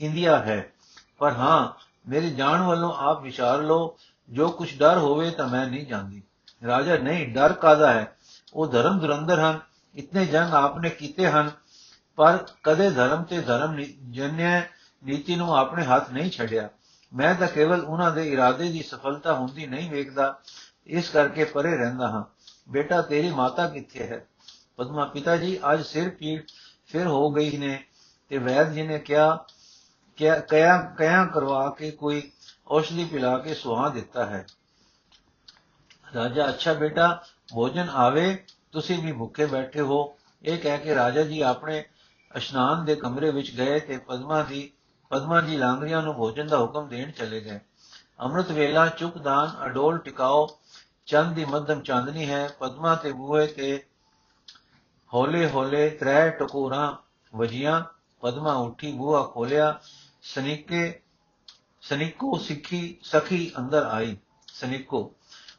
ਇੰਡੀਆ 0.00 0.38
ਹੈ। 0.38 0.72
ਪਰ 1.18 1.32
ਹਾਂ, 1.32 1.84
ਮੇਰੀ 2.10 2.30
ਜਾਣ 2.30 2.62
ਵੱਲੋਂ 2.62 2.94
ਆਪ 2.96 3.22
ਵਿਚਾਰ 3.22 3.62
ਲਓ, 3.62 3.96
ਜੋ 4.28 4.48
ਕੁਝ 4.48 4.78
ਡਰ 4.78 4.98
ਹੋਵੇ 4.98 5.30
ਤਾਂ 5.30 5.48
ਮੈਂ 5.48 5.66
ਨਹੀਂ 5.66 5.86
ਜਾਂਦੀ। 5.86 6.22
ਰਾਜਾ 6.66 6.96
ਨਹੀਂ, 6.96 7.34
ਡਰ 7.34 7.52
ਕਾਦਾ 7.52 7.92
ਹੈ? 7.92 8.16
ਉਹ 8.54 8.66
ਧਰਮ 8.66 8.98
ਦੁਰੰਦਰ 8.98 9.40
ਹਨ। 9.40 9.60
ਇਤਨੇ 9.96 10.26
ਜੰਗ 10.26 10.54
ਆਪਨੇ 10.54 10.90
ਕੀਤੇ 10.90 11.28
ਹਨ, 11.28 11.50
ਪਰ 12.16 12.46
ਕਦੇ 12.62 12.90
ਧਰਮ 12.90 13.22
ਤੇ 13.22 13.40
ਧਰਮ 13.40 13.80
ਜਨਿਆ 14.10 14.62
ਨੀਤੀ 15.04 15.36
ਨੂੰ 15.36 15.56
ਆਪਣੇ 15.56 15.84
ਹੱਥ 15.84 16.10
ਨਹੀਂ 16.10 16.30
ਛੱਡਿਆ। 16.30 16.68
ਮੈਂ 17.12 17.34
ਤਾਂ 17.34 17.48
ਕੇਵਲ 17.48 17.80
ਉਹਨਾਂ 17.80 18.10
ਦੇ 18.10 18.32
ਇਰਾਦੇ 18.32 18.68
ਦੀ 18.68 18.82
ਸਫਲਤਾ 18.82 19.34
ਹੁੰਦੀ 19.34 19.66
ਨਹੀਂ 19.66 19.90
ਵੇਖਦਾ, 19.90 20.38
ਇਸ 20.86 21.10
ਕਰਕੇ 21.10 21.44
ਪਰੇ 21.44 21.76
ਰਹਿੰਦਾ 21.76 22.08
ਹਾਂ। 22.08 22.24
ਬੇਟਾ, 22.68 23.02
ਤੇਰੀ 23.02 23.30
ਮਾਤਾ 23.30 23.68
ਕਿੱਥੇ 23.68 24.06
ਹੈ? 24.06 24.26
ਪਦਮਾ 24.76 25.04
ਪਿਤਾ 25.04 25.36
ਜੀ 25.36 25.58
ਅੱਜ 25.72 25.82
ਸਿਰ 25.82 26.10
ਪੀੜ 26.10 26.42
ਫਿਰ 26.86 27.06
ਹੋ 27.06 27.30
ਗਈ 27.30 27.56
ਨੇ 27.56 27.84
ਤੇ 28.28 28.38
ਵੈਦ 28.38 28.72
ਜੀ 28.72 28.82
ਨੇ 28.82 28.98
ਕਿਹਾ, 28.98 29.44
ਕਿਆ 30.16 30.38
ਕਿਆ 30.40 30.76
ਕਿਆ 30.98 31.24
ਕਰਵਾ 31.24 31.70
ਕੇ 31.78 31.90
ਕੋਈ 31.90 32.30
ਔਸ਼ਧੀ 32.68 33.04
ਪਿਲਾ 33.04 33.38
ਕੇ 33.38 33.54
ਸੁਹਾ 33.54 33.88
ਦਿੱਤਾ 33.88 34.26
ਹੈ? 34.26 34.46
ਰਾਜਾ, 36.14 36.48
ਅੱਛਾ 36.48 36.72
ਬੇਟਾ, 36.72 37.24
ਭੋਜਨ 37.54 37.88
ਆਵੇ 37.88 38.44
ਤੁਸੀਂ 38.74 39.02
ਵੀ 39.02 39.12
ਭੁੱਖੇ 39.12 39.46
ਬੈਠੇ 39.46 39.80
ਹੋ। 39.80 40.16
ਇਹ 40.42 40.58
ਕਹਿ 40.58 40.78
ਕੇ 40.78 40.94
ਰਾਜਾ 40.94 41.22
ਜੀ 41.22 41.40
ਆਪਣੇ 41.40 41.84
ਇਸ਼ਨਾਨ 42.36 42.84
ਦੇ 42.84 42.94
ਕਮਰੇ 42.96 43.30
ਵਿੱਚ 43.30 43.50
ਗਏ 43.50 43.80
ਤੇ 43.80 43.98
ਪਦਮਾ 43.98 44.42
ਦੀ, 44.42 44.70
ਪਦਮਾ 45.10 45.40
ਜੀ 45.40 45.56
ਲਾਂਗਰੀਆਂ 45.56 46.02
ਨੂੰ 46.02 46.14
ਭੋਜਨ 46.14 46.46
ਦਾ 46.46 46.58
ਹੁਕਮ 46.58 46.88
ਦੇਣ 46.88 47.10
ਚਲੇ 47.10 47.40
ਗਏ। 47.40 47.60
ਅੰਮ੍ਰਿਤ 48.20 48.50
ਵੇਲਾ 48.50 48.86
ਚੁਪਦਾਨ 48.88 49.66
ਅਡੋਲ 49.66 49.98
ਟਿਕਾਓ, 49.98 50.58
ਚੰਦ 51.06 51.34
ਦੀ 51.34 51.44
ਮੱਧਮ 51.44 51.80
ਚਾਂਦਨੀ 51.80 52.30
ਹੈ, 52.30 52.48
ਪਦਮਾ 52.60 52.94
ਤੇ 52.94 53.12
ਬੂਹੇ 53.12 53.46
ਤੇ 53.46 53.86
ਹੌਲੇ 55.14 55.50
ਹੌਲੇ 55.50 55.90
ਤ੍ਰੈ 55.90 56.30
ਟਕੋਰਾਂ 56.30 56.92
ਵਜੀਆਂ। 57.36 57.82
ਪਦਮਾ 58.20 58.54
ਉੱਠੀ, 58.54 58.92
ਬੂਹਾ 58.92 59.22
ਖੋਲਿਆ। 59.22 59.80
ਸਨੀਕੇ, 60.22 61.00
ਸਨੀਕੋ 61.80 62.38
ਸਿੱਖੀ, 62.38 62.98
ਸਖੀ 63.02 63.52
ਅੰਦਰ 63.58 63.86
ਆਈ। 63.86 64.16
ਸਨੀਕੋ, 64.46 65.14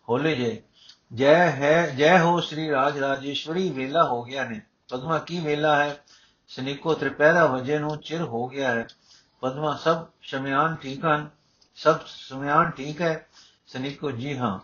ਹੋਲੇ 0.09 0.35
ਜੇ 0.35 0.63
ਜੈ 1.15 1.51
ਹੈ, 1.51 1.89
ਜੈ 1.89 2.19
ਹੋ 2.19 2.39
ਸ੍ਰੀ 2.39 2.71
ਰਾਜ 2.71 2.99
ਰਾਜੇਸ਼ਵਰੀ 2.99 3.69
ਵੇਲਾ 3.69 4.03
ਹੋ 4.03 4.23
ਗਿਆ 4.23 4.43
ਨੇ। 4.45 4.61
ਪਦਮਾ 4.89 5.19
ਕੀ 5.19 5.39
ਵੇਲਾ 5.39 5.83
ਹੈ? 5.83 6.03
ਸਨੀਕੋ 6.47 6.93
ਤ੍ਰਿਪਹਿਰਾ 6.93 7.45
ਵਜੇ 7.45 7.79
ਨੂੰ 7.79 7.97
ਚਿਰ 7.97 8.21
ਹੋ 8.21 8.47
ਗਿਆ 8.47 8.71
ਹੈ। 8.71 8.87
ਪਦਮਾ 9.41 9.75
ਸਭ 9.75 10.05
ਸ਼ਮਿਆਨ 10.21 10.75
ਠੀਕ 10.75 11.05
ਹਨ, 11.05 11.29
ਸਭ 11.75 11.99
ਸ਼ਮਿਆਨ 12.05 12.71
ਠੀਕ 12.71 13.01
ਹੈ। 13.01 13.27
ਸਨੀਕੋ, 13.67 14.11
ਜੀ 14.11 14.37
ਹਾਂ। 14.37 14.59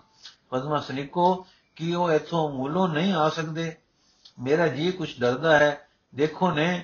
ਪਦਮਾ, 0.50 0.80
ਸਨੀਕੋ, 0.80 1.48
ਕੀ 1.76 1.96
ਉਹ 1.96 2.12
ਇਥੋਂ 2.12 2.50
ਮੂਲੋਂ 2.50 2.90
ਨਹੀਂ 2.90 3.14
ਆ 3.14 3.30
ਸਕਦੇ? 3.30 3.76
ਮੇਰਾ 4.40 4.68
ਜੀ 4.68 4.92
ਕੁਛ 4.92 5.20
ਡਰਦਾ 5.20 5.60
ਹੈ। 5.60 5.88
ਦੇਖੋ 6.16 6.52
ਨੇ, 6.52 6.84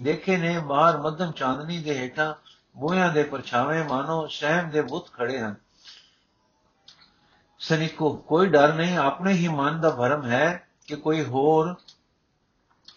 ਦੇਖੇ 0.00 0.36
ਨੇ 0.36 0.58
ਬਾਹਰ 0.58 0.96
ਮੱਧਮ 0.96 1.32
ਚਾਂਦਨੀ 1.32 1.78
ਦੇ 1.78 1.98
ਹੇਠਾਂ 1.98 2.34
ਬੂਹਿਆਂ 2.76 3.12
ਦੇ 3.12 3.22
ਪਰਛਾਵੇਂ 3.22 3.84
ਮਾਨੋ 3.84 4.26
ਸ਼ਹਿਮ 4.26 4.70
ਦੇ 4.70 4.82
ਬੁੱਤ 4.82 5.12
ਖੜੇ 5.12 5.38
ਹਨ। 5.38 5.63
ਸਨਿਕੋ 7.68 8.16
ਕੋਈ 8.16 8.46
ਡਰ 8.46 8.72
ਨਹੀਂ, 8.72 8.98
ਆਪਣੇ 8.98 9.32
ਹੀ 9.32 9.48
ਮਨ 9.48 9.80
ਦਾ 9.80 9.90
ਭਰਮ 9.90 10.26
ਹੈ 10.26 10.68
ਕਿ 10.86 10.96
ਕੋਈ 10.96 11.24
ਹੋਰ 11.24 11.74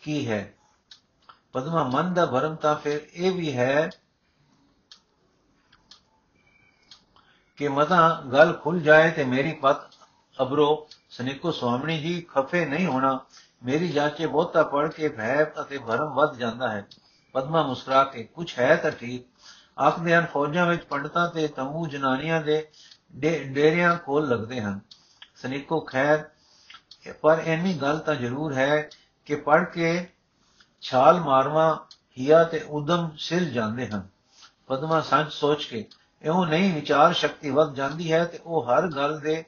ਕੀ 0.01 0.29
ਹੈ। 0.29 0.53
ਪਦਮਾ 1.53 1.83
ਮਨ 1.83 2.13
ਦਾ 2.13 2.25
ਭਰਮ 2.25 2.55
ਤਾਂ 2.55 2.75
ਫਿਰ 2.75 3.07
ਇਹ 3.13 3.31
ਵੀ 3.31 3.57
ਹੈ 3.57 3.89
ਕਿ 7.55 7.67
ਮਤਾ 7.67 8.23
ਗੱਲ 8.31 8.53
ਖੁੱਲ 8.53 8.79
ਜਾਏ 8.79 9.11
ਤੇ 9.11 9.23
ਮੇਰੀ 9.23 9.53
ਪਤ 9.53 9.77
ਅਬਰੋ 10.41 10.87
ਸਨਿਕੋ 11.09 11.51
ਸਵਾਮਣੀ 11.51 11.99
ਜੀ, 11.99 12.21
ਖਫੇ 12.21 12.65
ਨਹੀਂ 12.65 12.85
ਹੋਣਾ। 12.85 13.25
ਮੇਰੀ 13.63 13.89
ਜਾਂਚੇ 13.89 14.27
ਬਹੁਤਾ 14.27 14.63
ਪੜ 14.63 14.91
ਕੇ 14.91 15.09
ਭੈ 15.09 15.43
ਅਤੇ 15.43 15.77
ਭਰਮ 15.77 16.13
ਵੱਧ 16.13 16.35
ਜਾਂਦਾ 16.35 16.69
ਹੈ। 16.69 16.87
ਪਦਮਾ 17.33 17.63
ਮੁਸਕਰਾ 17.63 18.03
ਕੇ 18.03 18.23
ਕੁਛ 18.23 18.59
ਹੈ 18.59 18.75
ਤਾਂ 18.75 18.91
ਠੀਕ। 18.91 19.27
ਆਖਦੇ 19.79 20.15
ਹਨ, 20.15 20.25
ਫੌਜਾਂ 20.25 20.65
ਵਿੱਚ 20.65 20.83
ਪੰਡਤਾਂ 20.83 21.31
ਤੇ 21.31 21.47
ਤੰਬੂ 21.47 21.87
ਜਨਾਨੀਆਂ 21.87 22.41
ਦੇ 22.41 22.69
ਡੇਰਿਆਂ 23.17 23.95
ਕੋਲ 23.95 24.27
ਲੱਗਦੇ 24.29 24.61
ਹਨ। 24.61 24.79
ਸਨਿਕੋ, 25.35 25.79
ਖੈਰ, 25.79 26.23
ਪਰ 27.21 27.41
ਇੰਨੀ 27.45 27.73
ਗੱਲ 27.73 27.99
ਤਾਂ 27.99 28.15
ਜ਼ਰੂਰ 28.15 28.53
ਹੈ 28.53 28.89
ਕਿ 29.25 29.35
ਪੜ 29.35 29.63
ਕੇ 29.63 30.07
ਛਾਲ 30.81 31.19
ਮਾਰਵਾ, 31.19 31.87
ਹਿਆ 32.19 32.43
ਤੇ 32.43 32.59
ਉਦਮ 32.59 33.09
ਸਿਲ 33.17 33.49
ਜਾਂਦੇ 33.51 33.87
ਹਨ। 33.87 34.07
ਪਦਮਾ 34.67 35.01
ਸੱਚ 35.01 35.31
ਸੋਚ 35.31 35.65
ਕੇ 35.65 35.85
ਇਉਂ 36.21 36.45
ਨਹੀਂ 36.45 36.73
ਵਿਚਾਰ 36.73 37.13
ਸ਼ਕਤੀ 37.13 37.49
ਵੱਧ 37.49 37.73
ਜਾਂਦੀ 37.73 38.11
ਹੈ 38.11 38.25
ਤੇ 38.25 38.39
ਉਹ 38.45 38.65
ਹਰ 38.65 38.87
ਗੱਲ 38.87 39.19
ਦੇ 39.19 39.43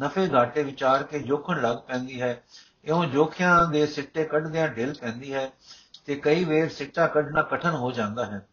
ਨਫੇ 0.00 0.28
ਘਾਟੇ 0.34 0.62
ਵਿਚਾਰ 0.62 1.02
ਕੇ 1.02 1.18
ਜੋਖਣ 1.18 1.62
ਲੱਗ 1.62 1.76
ਪੈਂਦੀ 1.76 2.20
ਹੈ। 2.22 2.42
ਇਉਂ 2.84 3.04
ਜੋਖਿਆਂ 3.04 3.66
ਦੇ 3.66 3.86
ਸਿੱਟੇ 3.86 4.24
ਕੱਢਦਿਆਂ 4.24 4.68
ਢਿੱਲ 4.68 4.94
ਪੈਂਦੀ 5.00 5.34
ਹੈ 5.34 5.50
ਤੇ 6.06 6.14
ਕਈ 6.14 6.44
ਵੇਰ 6.44 6.68
ਸਿੱਟਾ 6.68 7.06
ਕੱਢਣਾ 7.06 7.42
ਕਠਨ 7.42 7.70
ਹੋ 7.70 7.90
ਜਾਂਦਾ 7.90 8.24
ਹੈ। 8.24 8.46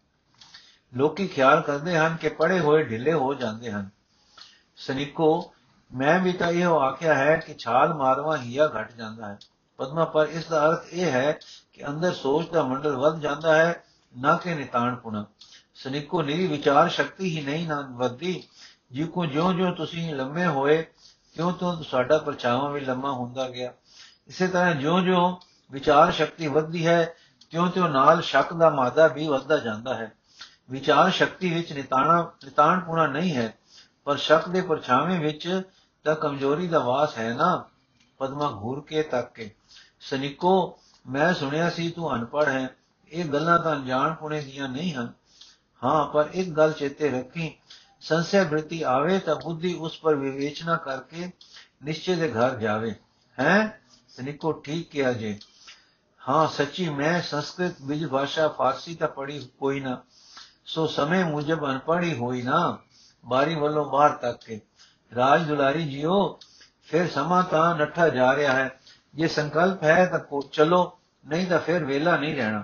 ਲੋਕੀ 0.96 1.28
ਖਿਆਲ 1.28 1.62
ਕਰਦੇ 1.62 1.98
ਹਨ 1.98 2.16
ਕਿ 2.16 2.30
ਪੜੇ 2.30 2.60
ਹੋਏ 2.60 2.84
ਢਿੱਲੇ 2.84 3.14
ਹੋ 3.14 3.34
ਜਾਂਦੇ 3.34 3.72
ਹਨ। 3.72 3.97
ਸਨਿਕੋ 4.78 5.54
ਮੈਂ 5.96 6.20
ਵੀ 6.20 6.32
ਤਾਂ 6.32 6.52
ਇਹੋ 6.52 6.80
ਆਖਿਆ 6.80 7.14
ਹੈ 7.14 7.38
ਕਿ 7.38 7.56
ਛਾਲ 7.58 7.94
ਮਾਰਵਾ, 7.94 8.38
ਹੀਆ 8.38 8.72
ਘਟ 8.82 8.92
ਜਾਂਦਾ 8.92 9.28
ਹੈ। 9.28 9.40
ਪਦਮਾ, 9.78 10.06
ਪਰ 10.06 10.26
ਇਸ 10.26 10.46
ਦਾ 10.46 10.70
ਅਰਥ 10.70 10.86
ਇਹ 10.94 11.12
ਹੈ 11.12 11.32
ਕਿ 11.74 11.88
ਅੰਦਰ 11.88 12.14
ਸੋਚ 12.14 12.50
ਦਾ 12.50 12.64
ਮੰਡਲ 12.64 12.96
ਵੱਧ 12.96 13.20
ਜਾਂਦਾ 13.20 13.56
ਹੈ, 13.56 13.84
ਨਾ 14.18 14.38
ਕਿ 14.38 14.56
ਨਿਤਾਣ 14.56 14.96
ਪੁਣਾ। 14.96 15.26
ਸਨਿਕੋ 15.76 16.22
ਨਿਰੀ 16.22 16.48
ਵਿਚਾਰ 16.48 16.90
ਸ਼ਕਤੀ 16.90 17.40
ਹੀ 17.40 17.46
ਨਹੀਂ 17.46 17.68
ਨਾ 17.68 17.88
ਵੱਧਦੀ। 17.92 18.44
ਜਿਉਂ 18.92 19.26
ਜਿਉਂ 19.26 19.54
ਜਿਉਂ 19.54 19.76
ਤੁਸੀਂ 19.76 20.16
ਲੰਮੇ 20.16 20.46
ਹੋਏ 20.46 20.82
ਕਿਉਂ 21.36 21.52
ਤੋਂ 21.52 21.84
ਸਾਡਾ 21.84 22.18
ਪਰਛਾਵਾਂ 22.18 22.72
ਵੀ 22.72 22.82
ਲੰਮਾ 22.82 23.12
ਹੁੰਦਾ 23.12 23.50
ਗਿਆ। 23.50 23.74
ਇਸੇ 24.28 24.48
ਤਰ੍ਹਾਂ 24.48 24.76
ਜਿਉਂ-ਜਿਉਂ 24.76 25.36
ਵਿਚਾਰ 25.72 26.12
ਸ਼ਕਤੀ 26.12 26.48
ਵੱਧਦੀ 26.48 26.88
ਹੈ, 26.88 27.14
ਤਿਉਂ-ਤਿਉਂ 27.52 27.90
ਨਾਲ 27.90 28.22
ਸ਼ੱਕ 28.22 28.54
ਦਾ 28.54 28.70
ਮਾਦਾ 28.70 29.08
ਵੀ 29.08 29.28
ਵੱਧਦਾ 29.28 29.58
ਜਾਂਦਾ 29.58 29.94
ਹੈ। 29.94 30.12
ਵਿਚਾਰ 30.72 31.12
ਸ਼ਕਤੀ 31.12 31.54
ਵਿੱਚ 31.54 31.74
ਨਿਤਾਣਾ 31.74 32.32
ਨਿਤਾਣਪੁਣਾ 32.46 33.08
ਨਹੀਂ 33.08 33.36
ਹੈ। 33.36 33.54
ਪਰ 34.08 34.18
ਸ਼ੱਕ 34.18 34.50
ਦੇ 34.50 34.62
ਪਰਛਾਵੇਂ 34.62 35.20
ਵਿੱਚ 35.20 35.62
ਤਾਂ 36.04 36.16
ਕਮਜ਼ੋਰੀ 36.16 36.68
ਦਾ 36.68 36.80
ਵਾਸ 36.80 37.18
ਹੈ 37.18 37.34
ਨਾ, 37.34 37.66
ਪਦਮਾ 38.18 38.52
ਘੂਰ 38.52 38.82
ਕੇ 38.82 39.04
ਤੱਕ 39.04 39.34
ਕੇ। 39.34 39.56
ਸਨਿਕੋ, 40.02 40.80
ਮੈਂ 41.10 41.34
ਸੁਣਿਆ 41.34 41.70
ਸੀ 41.70 41.90
ਤੂੰ 41.90 42.16
ਅਨਪੜ੍ਹ 42.16 42.50
ਹੈ, 42.50 42.76
ਇਹ 43.12 43.26
ਗੱਲਾਂ 43.26 43.60
ਤਾਂ 43.60 43.76
ਜਾਣ 43.76 44.14
ਪੁਣੇ 44.14 44.42
ਦੀਆਂ 44.42 44.70
ਨਹੀਂ 44.70 44.94
ਹਨ। 44.94 45.14
ਹਾਂ, 45.84 46.08
ਪਰ 46.08 46.30
ਇੱਕ 46.34 46.50
ਗੱਲ 46.50 46.72
ਚੇਤੇ 46.72 47.10
ਰੱਖੀ 47.10 47.58
ਸੰਸਿਆ 48.02 48.44
ਬ੍ਰਿਤੀ 48.44 48.82
ਆਵੇ 48.82 49.20
ਤਾਂ 49.20 49.36
ਬੁੱਧੀ 49.36 49.74
ਉਸ 49.74 50.00
ਪਰ 50.00 50.16
ਵਿਵੇਚਨਾ 50.16 50.78
ਕਰਕੇ 50.78 51.32
ਨਿਸ਼ਚੇ 51.84 52.16
ਦੇ 52.16 52.32
ਘਰ 52.32 52.56
ਜਾਵੇ। 52.56 52.96
ਹੈ? 53.40 53.82
ਸਨਿਕੋ, 54.10 54.52
ਠੀਕ 54.52 54.90
ਕਿਹਾ 54.90 55.14
ਜੇ। 55.14 55.40
ਹਾਂ, 56.30 56.48
ਸੱਚੀ 56.48 56.90
ਮੈਂ 56.90 57.22
ਸੰਸਕ੍ਰਿਤ 57.22 57.74
ਬਿਜ 57.82 58.06
ਭਾਸ਼ਾ, 58.06 58.48
ਫਾਰਸੀ 58.48 58.96
ਤਾਂ 58.96 59.08
ਪੜ੍ਹੀ 59.08 59.50
ਕੋਈ 59.60 59.80
ਨਾ। 59.80 60.02
ਸੋ 60.66 60.88
ਸਮੇਂ 60.88 61.26
ਮੁਜਬ 61.26 61.66
ਅਨਪੜ੍ਹੀ 61.66 62.14
ਹੋਈ 62.18 62.42
ਨਾ। 62.42 62.78
ਬਾਰੀ 63.28 63.56
ਵੱਲੋਂ 63.56 63.86
ਬਾਹਰ 63.86 64.10
ਤੱਕ 64.10 64.46
ਕੇ। 64.46 64.62
ਰਾਜ 65.16 65.48
ਦੁਲਾਰੀ 65.48 65.84
ਜੀਓ, 65.84 66.40
ਫਿਰ 66.86 67.10
ਸਮਾਂ 67.10 67.44
ਤਾਂ 67.44 67.76
ਨੱਠਾ 67.76 68.10
ਜਾ 68.10 68.36
ਰਿਹਾ 68.36 68.54
ਹੈ। 68.54 68.80
ਜੇ 69.16 69.28
ਸੰਕਲਪ 69.28 69.84
ਹੈ 69.84 70.06
ਤਾਂ 70.06 70.20
ਕੋ 70.20 70.42
ਚਲੋ, 70.52 70.98
ਨਹੀਂ 71.28 71.48
ਤਾਂ 71.48 71.60
ਫਿਰ 71.60 71.86
ਵੇਲਾ 71.86 72.18
ਨਹੀਂ 72.18 72.36
ਰਹਿਣਾ। 72.36 72.64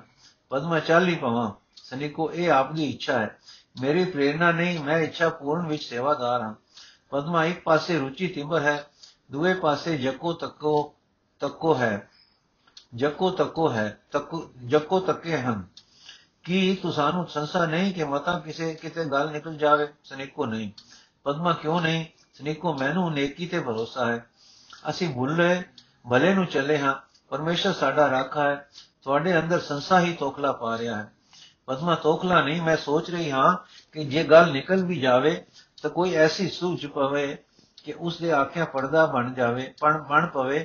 ਪਦਮਾ 0.49 0.79
ਚੱਲ 0.79 1.07
ਹੀ 1.07 1.15
ਪਵਾਂ 1.15 1.51
ਸਨਿਕੋ, 1.75 2.31
ਇਹ 2.33 2.51
ਆਪ 2.51 2.73
ਦੀ 2.73 2.85
ਇੱਛਾ 2.85 3.19
ਹੈ। 3.19 3.39
ਮੇਰੀ 3.81 4.05
ਪ੍ਰੇਰਣਾ 4.05 4.51
ਨਹੀਂ, 4.51 4.79
ਮੈਂ 4.79 4.97
ਇੱਛਾ 4.97 5.29
ਪੂਰਨ 5.29 5.67
ਵਿੱਚ 5.67 5.83
ਸੇਵਾਦਾਰ 5.83 6.41
ਹਾਂ। 6.41 6.53
ਪਦਮਾ 7.09 7.45
ਇੱਕ 7.45 7.63
ਪਾਸੇ 7.63 7.99
ਰੁਚੀ 7.99 8.27
ਤਿੰਬਰ 8.27 8.61
ਹੈ, 8.61 8.87
ਦੂਏ 9.31 9.53
ਪਾਸੇ 9.53 9.97
ਜਕੋ 9.97 10.33
ਤੱਕੋ 10.33 10.93
ਤੱਕੋ 11.39 11.75
ਹੈ। 11.75 12.09
ਜਕੋ 12.95 13.31
ਤੱਕੋ 13.31 13.71
ਹੈ, 13.71 13.99
ਤੱਕੋ 14.11 14.51
ਜਕੋ 14.65 14.99
ਤੱਕੇ 14.99 15.37
ਹਨ। 15.37 15.63
ਕੀ 16.45 16.75
ਤੂੰ 16.75 16.91
ਸਾਨੂੰ 16.93 17.27
ਸੰਸਾ 17.27 17.65
ਨਹੀਂ 17.65 17.93
ਕਿ 17.93 18.03
ਮਤਾ 18.03 18.39
ਕਿਸੇ 18.39 18.73
ਕਿਤੇ 18.73 19.05
ਗੱਲ 19.05 19.31
ਨਿਕਲ 19.31 19.53
ਜਾਵੇ 19.53 19.87
ਸਨੇਕੋ 20.03 20.45
ਨਹੀਂ 20.45 20.71
ਪਦਮਾ 21.23 21.53
ਕਿਉਂ 21.53 21.79
ਨਹੀਂ 21.81 22.05
ਸਨੇਕੋ 22.33 22.73
ਮੈਨੂੰ 22.73 23.11
ਨੇਕੀ 23.13 23.45
ਤੇ 23.47 23.59
ਭਰੋਸਾ 23.59 24.05
ਹੈ 24.05 24.25
ਅਸੀਂ 24.89 25.13
ਭੁੱਲੇ 25.13 25.63
ਭਲੇ 26.09 26.33
ਨੂੰ 26.33 26.45
ਚੱਲੇ 26.45 26.77
ਹਾਂ 26.77 26.93
ਪਰਮੇਸ਼ਰ 27.29 27.73
ਸਾਡਾ 27.73 28.09
ਰਾਖਾ 28.09 28.43
ਹੈ 28.43 28.55
ਤੁਹਾਡੇ 29.01 29.37
ਅੰਦਰ 29.39 29.59
ਸੰਸਾ 29.59 29.99
ਹੀ 29.99 30.13
ਤੋਖਲਾ 30.13 30.51
ਪਾ 30.51 30.77
ਰਿਹਾ 30.77 30.97
ਹੈ 30.97 31.11
ਪਦਮਾ 31.65 31.95
ਤੋਖਲਾ 31.95 32.41
ਨਹੀਂ 32.41 32.61
ਮੈਂ 32.61 32.75
ਸੋਚ 32.77 33.09
ਰਹੀ 33.11 33.31
ਹਾਂ 33.31 33.55
ਕਿ 33.91 34.03
ਜੇ 34.03 34.23
ਗੱਲ 34.23 34.51
ਨਿਕਲ 34.51 34.83
ਵੀ 34.85 34.99
ਜਾਵੇ 34.99 35.45
ਤਾਂ 35.81 35.89
ਕੋਈ 35.89 36.13
ਐਸੀ 36.15 36.47
ਸੂਝ 36.49 36.85
ਪਵੇ 36.85 37.37
ਕਿ 37.83 37.93
ਉਸ 37.93 38.17
ਦੇ 38.17 38.31
ਆਖਿਆ 38.31 38.65
ਪਰਦਾ 38.65 39.05
ਬਣ 39.05 39.33
ਜਾਵੇ 39.33 39.73
ਪਣ 39.81 39.97
ਬਣ 39.99 40.27
ਪਵੇ 40.27 40.59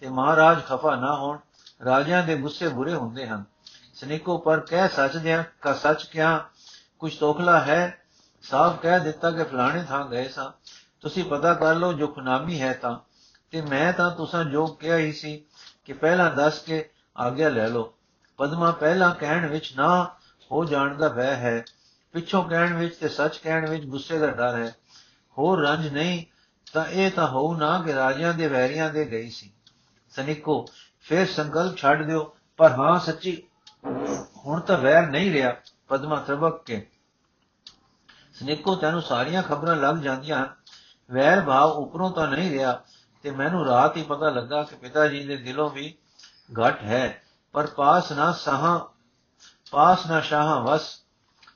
ਤੇ 0.00 0.08
ਮਹਾਰਾਜ 0.08 0.62
ਖਫਾ 0.64 0.94
ਨਾ 0.96 1.14
ਹੋਣ 1.16 1.38
ਰਾਜਿਆਂ 1.86 2.22
ਦੇ 2.22 2.36
ਗੁੱਸੇ 2.36 2.68
ਬੁਰੇ 2.68 2.94
ਹੁੰਦੇ 2.94 3.26
ਹਨ 3.26 3.44
ਸਨੇਕੋ 4.02 4.38
ਪਰ 4.38 4.60
ਕਹਿ 4.60 4.88
ਸੱਚ 4.88 5.16
ਦਿਆਂ, 5.16 5.44
ਕਾ 5.60 5.72
ਸੱਚ 5.72 6.04
ਕਿਆ 6.04 6.48
ਕੁਝ 6.98 7.18
ਤੋਖਲਾ 7.18 7.60
ਹੈ? 7.60 8.02
ਸਾਫ਼ 8.42 8.80
ਕਹਿ 8.80 9.00
ਦਿੱਤਾ 9.00 9.30
ਕਿ 9.30 9.44
ਫਲਾਣੇ 9.44 9.84
ਥਾਂ 9.84 10.04
ਗਏ 10.04 10.28
ਸਾਂ। 10.28 10.52
ਤੁਸੀਂ 11.00 11.24
ਪਤਾ 11.24 11.54
ਕਰ 11.54 11.74
ਲਓ, 11.74 11.92
ਜੋ 11.92 12.06
ਖੁਨਾਮੀ 12.06 12.62
ਹੈ 12.62 12.72
ਤਾਂ। 12.72 12.98
ਤੇ 13.50 13.60
ਮੈਂ 13.60 13.92
ਤਾਂ 13.92 14.10
ਤੁਸਾਂ 14.10 14.44
ਜੋ 14.44 14.66
ਕਿਹਾ 14.66 14.96
ਹੀ 14.96 15.12
ਸੀ 15.12 15.44
ਕਿ 15.84 15.92
ਪਹਿਲਾਂ 15.92 16.30
ਦੱਸ 16.30 16.58
ਕੇ 16.58 16.90
ਆਗਿਆ 17.16 17.48
ਲੈ 17.48 17.68
ਲਓ। 17.68 17.94
ਪਦਮਾ 18.36 18.70
ਪਹਿਲਾਂ 18.70 19.14
ਕਹਿਣ 19.14 19.46
ਵਿੱਚ 19.46 19.76
ਨਾ 19.76 20.04
ਹੋ 20.52 20.64
ਜਾਣ 20.64 20.94
ਦਾ 20.94 21.08
ਭੈ 21.08 21.34
ਹੈ। 21.34 21.64
ਪਿੱਛੋਂ 22.12 22.44
ਕਹਿਣ 22.44 22.76
ਵਿੱਚ 22.76 22.96
ਤੇ 22.96 23.08
ਸੱਚ 23.08 23.36
ਕਹਿਣ 23.36 23.70
ਵਿੱਚ 23.70 23.84
ਗੁੱਸੇ 23.84 24.18
ਦਾ 24.18 24.30
ਡਰ 24.30 24.56
ਹੈ। 24.56 24.76
ਹੋਰ 25.38 25.62
ਰੰਜ 25.62 25.88
ਨਹੀਂ, 25.88 26.24
ਤਾਂ 26.72 26.86
ਇਹ 26.86 27.10
ਤਾਂ 27.10 27.28
ਹੋਊ 27.28 27.54
ਨਾ 27.54 27.82
ਕਿ 27.82 27.94
ਰਾਜਿਆਂ 27.94 28.34
ਦੇ 28.34 28.48
ਵੈਰੀਆਂ 28.48 28.90
ਦੇ 28.90 29.10
ਗਈ 29.10 29.30
ਸੀ। 29.30 29.52
ਸਨਿਕੋ, 30.10 30.68
ਫਿਰ 31.02 31.26
ਸੰਕਲਪ 31.26 31.76
ਛੱਡ 31.76 32.06
ਦਿਓ, 32.06 32.36
ਪਰ 32.56 32.70
ਹਾਂ, 32.70 33.00
ਸੱਚੀ 33.00 33.42
ਹੁਣ 34.46 34.60
ਤਾਂ 34.60 34.78
ਵੈਰ 34.78 35.06
ਨਹੀਂ 35.06 35.32
ਰਿਹਾ, 35.32 35.56
ਪਦਮਾ 35.88 36.16
ਤਰਬਕ 36.16 36.64
ਕੇ। 36.64 36.90
ਸਨਿਕੋ, 38.34 38.74
ਤੈਨੂੰ 38.74 39.02
ਸਾਰੀਆਂ 39.02 39.42
ਖਬਰਾਂ 39.42 39.76
ਲੱਗ 39.76 39.96
ਜਾਂਦੀਆਂ 39.96 40.38
ਹਨ। 40.38 40.54
ਵੈਰ 41.12 41.40
ਭਾਵ 41.40 41.70
ਉਪਰੋਂ 41.70 42.10
ਤਾਂ 42.10 42.28
ਨਹੀਂ 42.28 42.50
ਰਿਹਾ, 42.50 42.84
ਤੇ 43.22 43.30
ਮੈਨੂੰ 43.30 43.64
ਰਾਤ 43.64 43.96
ਹੀ 43.96 44.02
ਪਤਾ 44.02 44.30
ਲੱਗਾ 44.30 44.62
ਕਿ 44.62 44.74
ਪਿਤਾ 44.74 45.08
ਜੀ 45.08 45.24
ਦੇ 45.24 45.36
ਦਿਲੋਂ 45.36 45.70
ਵੀ 45.70 45.94
ਘਟ 46.52 46.82
ਹੈ। 46.82 47.22
ਪਰ 47.52 47.66
ਪਾਸ 47.66 48.12
ਨਾ 48.12 48.32
ਸਾਹਾਂ, 48.32 48.80
ਪਾਸ 49.70 50.06
ਨਾ 50.06 50.20
ਸ਼ਾਹਾਂ 50.20 50.60
ਵਸ। 50.60 51.02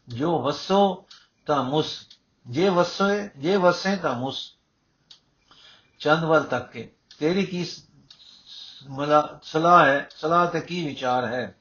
ਜੋ 0.09 0.43
ਵਸੋ 0.43 1.07
ਤਾਂ 1.47 1.65
ਮੁਸ, 1.65 2.07
ਜੇ 2.47 2.69
ਵਸੇ 2.69 3.31
ਜੇ 3.37 3.57
ਵਸੇ 3.57 3.97
ਤਾਂ 3.97 4.15
ਮੁਸ। 4.15 4.53
ਚੰਦਵਲ 5.99 6.43
ਤੱਕ 6.43 6.71
ਕੇ। 6.71 6.93
ਤੇਰੀ 7.19 7.47
ਕੀ 7.47 7.67
ਮਲਾ, 8.89 9.41
ਸਲਾਹ 9.43 9.87
ਹੈ, 9.87 10.09
ਸਲਾਹ 10.11 10.47
ਤੇ 10.47 10.61
ਕੀ 10.61 10.87
ਵਿਚਾਰ 10.87 11.25
ਹੈ? 11.25 11.55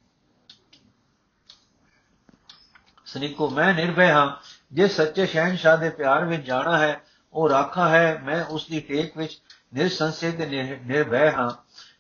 ਸਨਿਕੋ, 3.15 3.49
ਮੈਂ 3.49 3.73
ਨਿਰਭੈ 3.73 4.13
ਹਾਂ। 4.13 4.35
ਜੇ 4.73 4.87
ਸੱਚੇ 4.87 5.25
ਸ਼ਹਿਨशाह 5.25 5.77
ਦੇ 5.77 5.89
ਪਿਆਰ 5.89 6.25
ਵਿੱਚ 6.25 6.47
ਜਾਣਾ 6.47 6.77
ਹੈ, 6.77 7.01
ਉਹ 7.33 7.49
ਰਾਖਾ 7.49 7.89
ਹੈ, 7.89 8.21
ਮੈਂ 8.23 8.45
ਉਸ 8.45 8.67
ਦੀ 8.67 8.79
ਟੇਕ 8.79 9.17
ਵਿੱਚ 9.17 9.41
ਨਿਰਸੰਸ਼ੇ 9.73 10.31
ਤੇ 10.31 10.45
ਨਿਰ- 10.45 10.87
ਨਿਰਭੈ 10.87 11.31
ਹਾਂ। 11.31 11.51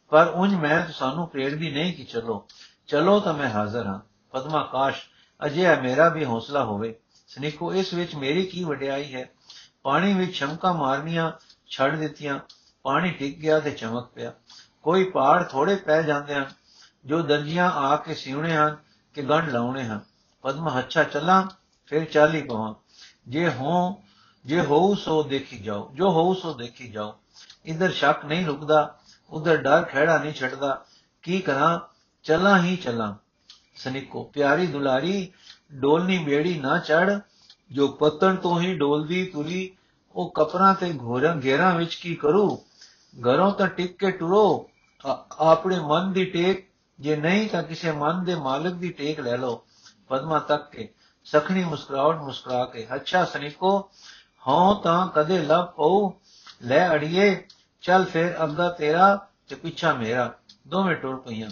ਪਰ 0.09 0.31
ਉਂਝ 0.35 0.53
ਮੈਂ 0.53 0.85
ਤੁਹਾਨੂੰ 0.97 1.27
ਪ੍ਰੇਰਦੀ 1.27 1.71
ਨਹੀਂ 1.71 1.93
ਕਿ 1.93 2.03
ਚਲੋ। 2.03 2.47
ਚਲੋ 2.87 3.19
ਤਾਂ 3.19 3.33
ਮੈਂ 3.33 3.49
ਹਾਜ਼ਰ 3.49 3.87
ਹਾਂ। 3.87 3.99
ਪਦਮਾ 4.31 4.63
ਕਾਸ਼, 4.63 5.01
ਅਜਿਹਾ 5.45 5.81
ਮੇਰਾ 5.81 6.09
ਵੀ 6.09 6.25
ਹੌਸਲਾ 6.25 6.63
ਹੋਵੇ। 6.63 6.95
ਸਨਿਕੋ, 7.27 7.73
ਇਸ 7.73 7.93
ਵਿੱਚ 7.93 8.15
ਮੇਰੀ 8.15 8.45
ਕੀ 8.45 8.63
ਵਡਿਆਈ 8.63 9.15
ਹੈ? 9.15 9.29
ਪਾਣੀ 9.83 10.13
ਵਿੱਚ 10.13 10.35
ਛਮਕਾ 10.35 10.73
ਮਾਰਨੀਆਂ, 10.73 11.31
ਛੱਡ 11.69 11.95
ਦਿੱਤੀਆਂ। 11.95 12.39
ਪਾਣੀ 12.83 13.11
ਟਿਕ 13.11 13.39
ਗਿਆ 13.39 13.59
ਤੇ 13.59 13.71
ਚਮਕ 13.71 14.05
ਪਿਆ। 14.05 14.33
ਕੋਈ 14.83 15.03
ਪਹਾੜ 15.03 15.43
ਥੋੜੇ 15.43 15.75
ਪੈ 15.75 16.01
ਜਾਂਦੇ 16.01 16.35
ਹਨ, 16.35 16.45
ਜੋ 17.05 17.21
ਦਰਜੀਆਂ 17.21 17.71
ਆ 17.71 17.95
ਕੇ 17.95 18.13
ਸਿਉਣੇ 18.13 18.55
ਹਨ, 18.55 18.77
ਕਿ 19.13 19.21
ਗੰਢ 19.21 19.49
ਲਾਉਣੇ 19.49 19.83
ਹਨ। 19.83 20.01
ਪਦਮਾ 20.45 20.79
ਅੱਛਾ 20.79 21.03
ਚੱਲਾਂ, 21.03 21.47
ਫਿਰ 21.85 22.05
ਚਾਲੀ 22.05 22.41
ਪਵਾਂ। 22.41 22.73
ਜੇ 23.27 23.49
ਹੋ, 23.49 24.03
ਜੇ 24.45 24.61
ਹੋਊ 24.61 24.95
ਸੋ 24.95 25.23
ਦੇਖੀ 25.23 25.59
ਜਾਓ 25.59 25.91
ਜੋ 25.93 26.11
ਹੋਊ 26.11 26.33
ਸੋ 26.33 26.53
ਦੇਖੀ 26.53 26.89
ਜਾਓ 26.89 27.19
ਇਧਰ 27.65 27.91
ਸ਼ੱਕ 27.91 28.25
ਨਹੀਂ 28.25 28.45
ਰੁਕਦਾ, 28.45 28.99
ਉਧਰ 29.29 29.57
ਡਰ 29.57 29.83
ਖਹਿੜਾ 29.83 30.17
ਨਹੀਂ 30.17 30.33
ਛੱਡਦਾ। 30.33 30.85
ਕੀ 31.21 31.39
ਕਰਾਂ? 31.39 31.79
ਚੱਲਾਂ 32.23 32.63
ਹੀ 32.63 32.75
ਚੱਲਾਂ। 32.75 33.15
ਸਨਿਕੋ, 33.75 34.23
ਪਿਆਰੀ 34.23 34.67
ਦੁਲਾਰੀ, 34.67 35.31
ਡੋਲਨੀ 35.73 36.17
ਬੇੜੀ 36.17 36.59
ਨਾ 36.59 36.79
ਚੜ 36.79 37.19
ਜੋ 37.71 37.87
ਪੱਤਣ 37.87 38.35
ਤੋਂ 38.35 38.61
ਹੀ 38.61 38.77
ਡੋਲਦੀ 38.77 39.25
ਤੁਰੀ 39.25 39.71
ਉਹ 40.15 40.31
ਕਪਰਾਂ 40.31 40.73
ਤੇ 40.73 40.93
ਘੋਰਾਂ, 41.01 41.41
ਘੇਰਾਂ 41.43 41.75
ਵਿੱਚ 41.75 41.95
ਕੀ 41.95 42.15
ਕਰੂ? 42.15 42.55
ਘਰੋਂ 43.19 43.51
ਤਾਂ 43.51 43.67
ਟਿਕ 43.67 43.97
ਕੇ 43.97 44.11
ਟੁਰੋ। 44.11 44.69
ਆ- 45.05 45.25
ਆਪਣੇ 45.39 45.79
ਮਨ 45.79 46.13
ਦੀ 46.13 46.25
ਟੇਕ, 46.25 46.67
ਜੇ 46.99 47.15
ਨਹੀਂ 47.15 47.49
ਤਾਂ 47.49 47.63
ਕਿਸੇ 47.63 47.91
ਮਨ 47.91 48.25
ਦੇ 48.25 48.35
ਮਾਲਕ 48.35 48.73
ਦੀ 48.73 48.89
ਟੇਕ 48.89 49.19
ਲੈ 49.19 49.37
ਲਓ। 49.37 49.64
ਪਦਮਾ 50.07 50.39
ਤੱਕ 50.39 50.71
ਕੇ, 50.71 50.93
ਸਖਣੀ 51.23 51.63
ਮੁਸਕਰਾਹਟ 51.63 52.15
ਮੁਸਕਰਾ 52.15 52.65
ਕੇ, 52.65 52.87
ਅੱਛਾ 52.95 53.25
ਸਨਿਕੋ 53.25 53.89
ਹਾਂ 54.47 54.75
ਤਾਂ 54.75 55.07
ਕਦੇ 55.07 55.41
ਲੱਭ 55.41 55.65
ਪਊ, 55.65 56.11
ਲੈ 56.61 56.89
ਅੜੀਏ, 56.89 57.47
ਚੱਲ 57.81 58.05
ਫੇਰ 58.05 58.43
ਅੱਗਾ 58.43 58.69
ਤੇਰਾ 58.69 59.27
ਤੇ 59.47 59.55
ਪਿੱਛਾ 59.55 59.93
ਮੇਰਾ। 59.93 60.33
ਦੋਵੇਂ 60.67 60.95
ਟੁਰ 60.95 61.19
ਪਈਆਂ। 61.19 61.49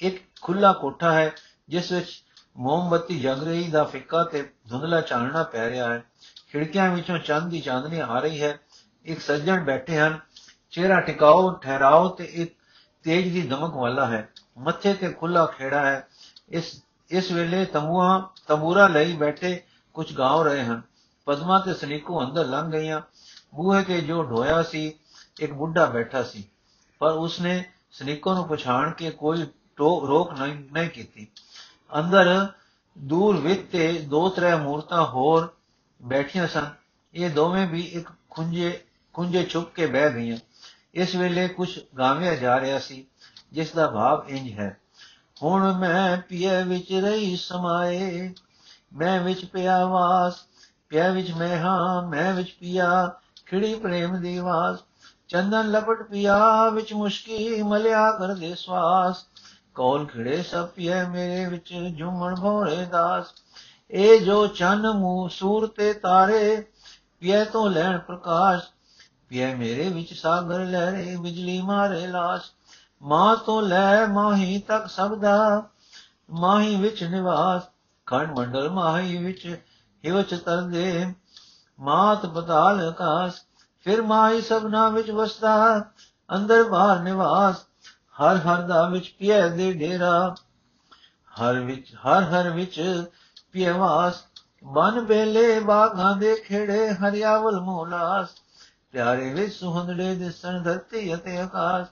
ਇੱਕ 0.00 0.24
ਖੁੱਲਾ 0.42 0.72
ਕੋਠਾ 0.72 1.12
ਹੈ, 1.12 1.32
ਜਿਸ 1.68 1.92
ਵਿੱਚ 1.92 2.22
ਮੋਮਬੱਤੀ 2.56 3.20
ਜਗ 3.20 3.44
ਰਹੀ 3.44 3.68
ਦਾ 3.68 3.84
ਫਿੱਕਾ 3.84 4.24
ਤੇ 4.24 4.52
ਧੁੰਦਲਾ 4.68 5.00
ਚਾਨਣਾ 5.00 5.42
ਪੈ 5.42 5.70
ਰਿਹਾ 5.70 5.94
ਹੈ। 5.94 6.04
ਖਿੜਕੀਆਂ 6.52 6.90
ਵਿੱਚੋਂ 6.90 7.18
ਚੰਦ 7.18 7.42
ਦੀ 7.42 7.60
ਚਾਂਦਨੀ 7.60 8.00
ਆ 8.00 8.18
ਰਹੀ 8.18 8.42
ਹੈ। 8.42 8.60
ਇੱਕ 9.04 9.20
ਸੱਜਣ 9.20 9.64
ਬੈਠੇ 9.64 9.98
ਹਨ। 9.98 10.20
ਚਿਹਰਾ 10.70 11.00
ਟਿਕਾਓ 11.00 11.50
ਠਹਿਰਾਓ 11.50 12.08
ਤੇ 12.08 12.24
ਇੱਕ 12.24 12.54
ਤੇਜ 13.02 13.28
ਦੀ 13.28 13.42
ਦਮਕ 13.42 13.74
ਵਾਲਾ 13.74 14.06
ਹੈ। 14.06 14.28
ਮੱਥੇ 14.58 14.94
ਤੇ 14.94 15.12
ਖੁੱਲਾ 15.12 15.46
ਖੇੜਾ 15.46 15.86
ਹੈ। 15.86 16.08
ਇਸ 16.48 16.84
ਇਸ 17.12 17.30
ਵੇਲੇ 17.30 17.64
ਤੰਬੂਆਂ, 17.64 18.22
ਤੰਬੂਰਾ 18.48 18.86
ਲਈ 18.88 19.12
ਬੈਠੇ 19.12 19.62
ਕੁਝ 19.94 20.12
ਗਾਉ 20.12 20.42
ਰਹੇ 20.42 20.64
ਹਨ। 20.64 20.82
ਪਦਮਾ 21.24 21.58
ਤੇ 21.58 21.74
ਸਨੀਕੋ 21.74 22.24
ਅੰਦਰ 22.24 22.46
ਲੰਘ 22.46 22.72
ਗਈਆਂ। 22.72 23.00
ਬੂਹੇ 23.54 23.82
ਤੇ 23.82 24.00
ਜੋ 24.00 24.22
ਢੋਇਆ 24.22 24.62
ਸੀ, 24.62 24.92
ਇੱਕ 25.40 25.52
ਬੁੱਢਾ 25.52 25.86
ਬੈਠਾ 25.86 26.22
ਸੀ। 26.22 26.44
ਪਰ 26.98 27.10
ਉਸਨੇ 27.10 27.64
ਸਨੀਕੋ 27.92 28.34
ਨੂੰ 28.34 28.48
ਪਛਾਣ 28.48 28.90
ਕੇ 28.90 29.10
ਕੋਈ 29.10 29.42
ਰੋਕ 29.80 30.32
ਨਹੀਂ 30.32 30.54
ਨਹੀਂ 30.72 30.90
ਕੀਤੀ। 30.90 31.26
ਅੰਦਰ 31.98 32.46
ਦੂਰ 32.98 33.36
ਵਿੱਚ 33.36 33.68
ਤੇ 33.72 33.92
ਦੋ 33.92 34.28
ਤਰੇ 34.28 34.54
ਮੂਰਤਾਂ 34.54 35.06
ਹੋਰ 35.06 35.54
ਬੈਠੀਆਂ 36.02 36.48
ਸਨ। 36.48 36.70
ਇਹ 37.14 37.30
ਦੋਵੇਂ 37.30 37.66
ਵੀ 37.66 37.80
ਇੱਕ 37.80 38.08
ਖੁੰਝੇ 38.30 38.80
ਖੁੰਝੇ 39.12 39.46
ਛੁਪ 39.46 39.74
ਕੇ 39.74 39.86
ਬਹਿ 39.86 40.14
ਗਈਆਂ। 40.14 40.36
ਇਸ 40.94 41.14
ਵੇਲੇ 41.14 41.48
ਕੁਝ 41.48 41.80
ਗਾਵਿਆ 41.98 42.34
ਜਾ 42.34 42.60
ਰਿਹਾ 42.60 42.78
ਸੀ, 42.78 43.06
ਜਿਸ 43.52 43.72
ਦਾ 43.72 43.86
ਭਾਵ 43.86 44.24
ਇੰਜ 44.28 44.52
ਹੈ। 44.52 44.76
ਹੁਣ 45.42 45.72
ਮੈਂ 45.72 46.16
ਪਿਆ 46.16 46.60
ਵਿੱਚ 46.60 46.92
ਰਹੀ 46.92 47.36
ਸਮਾਏ, 47.36 48.34
ਮੈਂ 48.92 49.20
ਵਿੱਚ 49.20 49.44
ਪਿਆ 49.44 49.86
ਵਾਸ, 49.86 50.34
ਪਿਆ 50.88 51.10
ਵਿੱਚ 51.10 51.30
ਮੈਂ 51.30 51.58
ਹਾਂ, 51.58 52.08
ਮੈਂ 52.08 52.34
ਵਿੱਚ 52.34 52.50
ਪਿਆ 52.60 53.12
ਖਿੜੀ 53.46 53.74
ਪ੍ਰੇਮ 53.74 54.20
ਦੀ 54.20 54.38
ਵਾਸ। 54.38 54.78
ਚੰਦਨ 55.28 55.70
ਲਪਟ 55.70 56.02
ਪਿਆ 56.02 56.68
ਵਿੱਚ 56.68 56.92
ਮੁਸ਼ਕੀ, 56.92 57.62
ਮਲਿਆ 57.62 58.12
ਕਰਦੇ 58.12 58.54
ਸਵਾਸ। 58.54 59.26
ਕੌਲ 59.74 60.06
ਖਿੜੇ 60.06 60.42
ਸਭ 60.42 60.68
ਪਿਆ 60.68 61.08
ਮੇਰੇ 61.08 61.46
ਵਿੱਚ 61.46 61.74
ਝੁੰਮਣ 61.98 62.34
ਭੋਰੇ 62.34 62.84
ਦਾਸ। 62.84 63.24
ਇਹ 63.90 64.20
ਜੋ 64.20 64.46
ਚੰਨ 64.46 64.90
ਮੂਹ, 64.90 65.28
ਸੂਰ 65.28 65.66
ਤੇ 65.66 65.92
ਤਾਰੇ, 65.92 66.66
ਪਿਆ 67.20 67.44
ਤੋਂ 67.44 67.70
ਲੈਣ 67.70 67.98
ਪ੍ਰਕਾਸ਼। 67.98 68.64
ਪਿਆ 69.28 69.56
ਮੇਰੇ 69.56 69.88
ਵਿੱਚ 69.88 70.14
ਸਾਗਰ 70.14 70.58
ਲਹਿਰੇ, 70.58 71.16
ਬਿਜਲੀ 71.16 71.62
ਮਾਰੇ 71.62 72.06
ਲਾਸ਼। 72.06 72.50
ਮਾਂ 73.02 73.36
ਤੋਂ 73.36 73.62
ਲੈ 73.62 74.06
ਮਾਹੀ 74.06 74.58
ਤੱਕ 74.58 74.86
ਸਭ 74.86 75.14
ਦਾ 75.14 75.62
ਮਾਹੀ 76.30 76.76
ਵਿੱਚ 76.76 77.04
ਨਿਵਾਸ, 77.04 77.62
ਖੰਡ 78.06 78.38
ਮੰਡਲ 78.38 78.70
ਮਾਹੀ 78.70 79.16
ਵਿੱਚ 79.16 79.46
ਹਿਵਚ 80.04 80.34
ਤਰਦੇ 80.34 81.14
ਮਾਤ 81.80 82.26
ਬਤਾਲ 82.26 82.80
ਆਕਾਸ, 82.80 83.32
ਫਿਰ 83.86 84.02
ਮਾਹੀ 84.02 84.40
ਸਭਨਾ 84.40 84.88
ਵਿੱਚ 84.88 85.10
ਵਸਦਾ, 85.10 85.84
ਅੰਦਰ 86.34 86.64
ਬਾਹਰ 86.64 87.00
ਨਿਵਾਸ, 87.00 87.64
ਹਰ 88.22 88.36
ਹਰ 88.36 88.62
ਦਾ 88.62 88.88
ਵਿੱਚ 88.88 89.14
ਪਿਆ 89.18 89.48
ਦੇ 89.48 89.72
ਡੇਰਾ, 89.72 90.34
ਹਰ 91.34 91.60
ਵਿੱਚ, 91.60 91.94
ਹਰ 91.94 92.22
ਹਰ 92.22 92.50
ਵਿੱਚ 92.50 93.04
ਪਿਆਵਾਸ 93.52 94.22
ਬਨ 94.64 95.00
ਬੇਲੇ 95.00 95.60
ਬਾਗਾਂ 95.60 96.16
ਦੇ 96.16 96.34
ਖੇੜੇ 96.36 96.88
ਹਰਿਆਵਲ 96.94 97.60
ਮੋਲਾਸ, 97.60 98.28
ਪਿਆਰੇ 98.92 99.32
ਵਿੱਚ 99.34 99.54
ਸੁਹੰਦੜੇ 99.54 100.14
ਦਿਸਣ 100.14 100.62
ਧਰਤੀ 100.62 101.14
ਅਤੇ 101.14 101.36
ਆਕਾਸ਼ 101.36 101.88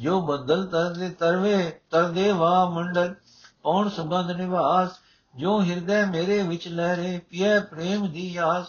ਜੋ 0.00 0.20
ਬੱਦਲ 0.20 0.66
ਤਰਦੇ 0.66 1.10
ਤਰਵੇ 1.10 1.80
ਤਰਦੇ 1.90 2.32
ਵਾ 2.32 2.70
ਮੰਡਲ 2.70 3.14
ਪੌਣ 3.62 3.88
ਸੁਗੰਧ 3.88 4.30
ਨਿਵਾਸ 4.30 4.88
ਜੋ 5.36 5.62
ਹਿਰਦੈ 5.62 6.06
ਮੇਰੇ 6.06 6.42
ਵਿੱਚ 6.42 6.68
ਲਹਿਰੇ 6.68 7.18
ਪਿਆ 7.18 7.60
ਪ੍ਰੇਮ 7.60 8.12
ਦੀ 8.12 8.36
ਆਸ। 8.36 8.66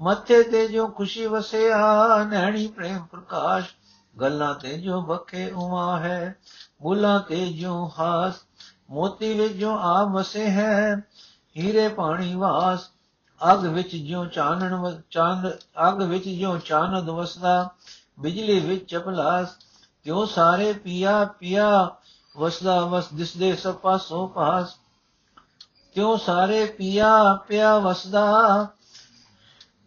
ਮੱਥੇ 0.00 0.42
ਤੇ 0.42 0.68
ਜੋ 0.68 0.88
ਖੁਸ਼ੀ 0.88 1.26
ਵਸਿਆ, 1.26 1.78
ਨੈਣੀ 2.24 2.66
ਪ੍ਰੇਮ 2.66 3.06
ਪ੍ਰਕਾਸ਼। 3.12 3.66
ਗੱਲਾਂ 4.20 4.54
ਤੇ 4.54 4.78
ਜੋ 4.78 5.00
ਬਖੇ 5.00 5.50
ਉਮਾ 5.50 5.98
ਹੈ, 5.98 6.34
ਬੁੱਲਾਂ 6.82 7.20
ਤੇ 7.20 7.52
ਜੋ 7.52 7.92
ਹਾਸ। 7.98 8.34
ਮੋਤੀ 8.90 9.40
ਵਿੱਚ 9.40 9.54
ਜੋ 9.54 9.78
ਆਪ 9.78 10.08
ਵਸੇ 10.08 10.50
ਹੈ, 10.50 11.04
ਹੀਰੇ 11.56 11.88
ਪਾਣੀ 11.88 12.34
ਵਾਸ। 12.34 12.90
ਅਗ 13.52 13.66
ਵਿੱਚ 13.66 13.96
ਜਿਉ 13.96 14.24
ਚਾਨਣ 14.24 14.74
ਵ- 14.74 15.00
ਚਾਂਦ 15.10 15.52
ਅਗ 15.88 16.02
ਵਿੱਚ 16.02 16.24
ਜਿਉ 16.24 16.58
ਚਾਨਦ 16.58 17.08
ਵਸਦਾ, 17.08 17.70
ਬਿਜਲੀ 18.20 18.60
ਵਿੱਚ 18.60 18.90
ਚਪਲਾਸ। 18.90 19.48
ਤਿਉ 20.06 20.26
ਸਾਰੇ 20.26 20.72
ਪੀਆ 20.72 21.24
ਪੀਆ 21.24 21.96
ਵਸਦਾ 22.36 22.80
ਵਸ 22.80 23.08
ਦਿਸਦੇ 23.14 23.56
ਸਭ 23.56 23.74
ਪਾਸੋਂ 23.74 24.28
ਪਾਸ। 24.28 24.74
ਤਿਉ 25.94 26.16
ਸਾਰੇ 26.16 26.64
ਪੀਆ 26.64 27.34
ਪਿਆ 27.48 27.78
ਵਸਦਾ 27.78 28.66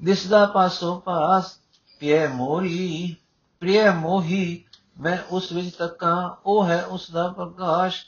ਦਿਸਦਾ 0.02 0.46
ਪਾਸੋਂ 0.46 1.02
ਪਾਸ। 1.02 1.60
ਪਿਆ 2.00 2.30
ਮੋਰੀ 2.30 3.16
ਪ੍ਰਿਯ 3.60 3.90
ਮੋਹੀ, 3.90 4.66
ਮੈਂ 5.02 5.18
ਉਸ 5.32 5.52
ਵਿੱਚ 5.52 5.76
ਤੱਕਾਂ, 5.76 6.30
ਉਹ 6.46 6.66
ਹੈ 6.66 6.86
ਉਸ 6.86 7.12
ਦਾ 7.12 7.28
ਪ੍ਰਕਾਸ਼। 7.28 8.06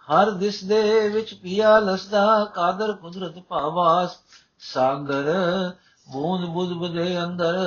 ਹਰ 0.00 0.30
ਦਿਸ 0.30 0.64
ਦੇ 0.64 1.08
ਵਿੱਚ 1.08 1.34
ਪਿਆ 1.34 1.78
ਲਸਦਾ, 1.78 2.44
ਕਾਦਰ 2.44 2.92
ਕੁਦਰਤ 2.92 3.38
ਭਾਵਾਸ। 3.38 4.16
ਸਾਗਰ 4.60 5.34
ਬੂੰਦ 6.12 6.44
ਬੁੱਧ 6.44 6.72
ਬਦੇ 6.72 7.24
ਅੰਦਰ 7.24 7.58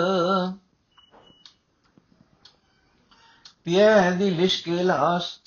ਪਿਆ 3.66 4.12
ਦੀ 4.12 4.30
ਲਿਸ਼ਕੇ 4.30 4.84
ਲਾਸ 4.84 5.40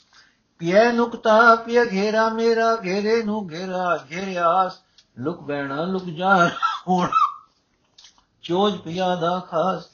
ਪਿਆ 0.58 0.92
ਨੁਕਤਾ 0.92 1.54
ਪਿਆ 1.54 1.84
ਘੇਰਾ 1.84 2.28
ਮੇਰਾ, 2.28 2.76
ਘੇਰੇ 2.84 3.22
ਨੂੰ 3.22 3.50
ਘੇਰਾ 3.50 3.98
ਘੇਰਿਆਸ 4.10 4.72
ਲੁਕ 5.18 5.40
ਬੈਣਾ 5.40 5.84
ਲੁਕ 5.84 6.04
ਜਾ 6.04 6.50
ਹੁਣ, 6.88 7.10
ਚੋਜ 8.42 8.76
ਪਿਆ 8.76 9.16
ਦਾ 9.16 9.38
ਖਾਸ, 9.38 9.84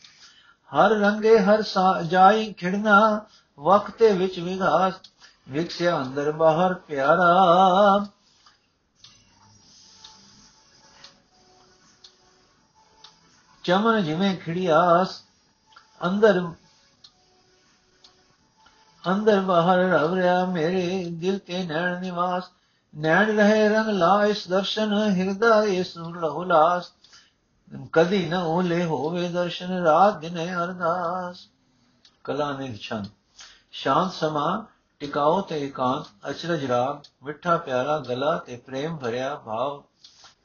ਹਰ 0.76 0.90
ਰੰਗੇ 0.90 1.38
ਹਰ 1.38 1.62
ਸਾ- 1.62 2.02
ਜਾਈ 2.02 2.52
ਖਿੜਨਾ 2.52 3.20
ਵਕਤੇ 3.58 4.12
ਵਿੱਚ 4.12 4.38
ਵਿਗਾਸ, 4.38 4.94
ਵਿਕਸਿਆ 5.48 5.96
ਅੰਦਰ 5.96 6.32
ਬਾਹਰ 6.32 6.74
ਪਿਆਰਾ। 6.74 8.06
ਚਮਨ 13.64 14.04
ਜਿਵੇਂ 14.04 14.36
ਖਿੜਿਆਸ 14.36 15.22
ਅੰਦਰ 16.06 16.48
ਅੰਦਰ 19.04 19.40
ਬਾਹਰ 19.40 19.78
ਰਵ 19.78 20.14
ਰਿਹਾ 20.14 20.44
ਮੇਰੇ 20.44 21.04
ਦਿਲ 21.10 21.38
ਤੇ 21.38 21.62
ਨੈਣ 21.62 22.00
ਨਿਵਾਸ। 22.00 22.50
ਨੈਣ 22.94 23.36
ਰਹੇ 23.36 23.68
ਰੰਗ 23.68 23.88
ਲਾ 23.88 24.26
ਇਸ 24.26 24.48
ਦਰਸ਼ਨ, 24.48 24.92
ਹਿਰਦਾ 25.10 25.62
ਇਸ 25.64 25.96
ਲਹੁਲਾਸ 25.96 26.92
ਕਦੀ 27.92 28.26
ਨ 28.26 28.34
ਓਲੇ 28.34 28.84
ਹੋਵੇ 28.84 29.28
ਦਰਸ਼ਨ, 29.28 29.82
ਰਾਤ 29.82 30.18
ਦਿਨੇ 30.18 30.54
ਅਰਦਾਸ। 30.54 31.48
ਕਲਾ 32.24 32.50
ਨਿਰਛਨ 32.52 33.04
ਸ਼ਾਂਤ 33.72 34.12
ਸਮਾ, 34.12 34.64
ਟਿਕਾਓ 35.00 35.40
ਤੇ 35.40 35.60
ਇਕਾਂਤ, 35.60 36.06
ਅਚਰਜ 36.30 36.64
ਰਾਗ, 36.64 36.98
ਮਿੱਠਾ 37.22 37.56
ਪਿਆਰਾ 37.56 37.98
ਗਲਾ 37.98 38.36
ਤੇ 38.36 38.56
ਪ੍ਰੇਮ 38.56 38.96
ਭਰਿਆ 38.96 39.34
ਭਾਵ। 39.34 39.82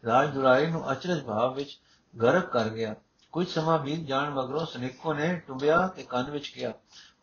ਰਾਜ 0.05 0.29
ਦੁਰਾਈ 0.29 0.67
ਨੂੰ 0.67 0.91
ਅਚਰਜ 0.91 1.23
ਭਾਵ 1.23 1.53
ਵਿੱਚ 1.53 1.79
ਗਰਕ 2.13 2.45
ਕਰ 2.45 2.69
ਗਿਆ। 2.69 2.95
ਕੁਝ 3.33 3.47
ਸਮਾਂ 3.47 3.79
ਬੀਤ 3.79 4.07
ਜਾਣ 4.07 4.29
ਮਗਰੋਂ 4.29 4.65
ਸਨਿਕੋ 4.65 5.13
ਨੇ 5.13 5.35
ਟੁੰਬਿਆ 5.47 5.87
ਤੇ 5.87 6.03
ਕੰਨ 6.03 6.29
ਵਿੱਚ 6.31 6.47
ਕਿਹਾ 6.47 6.71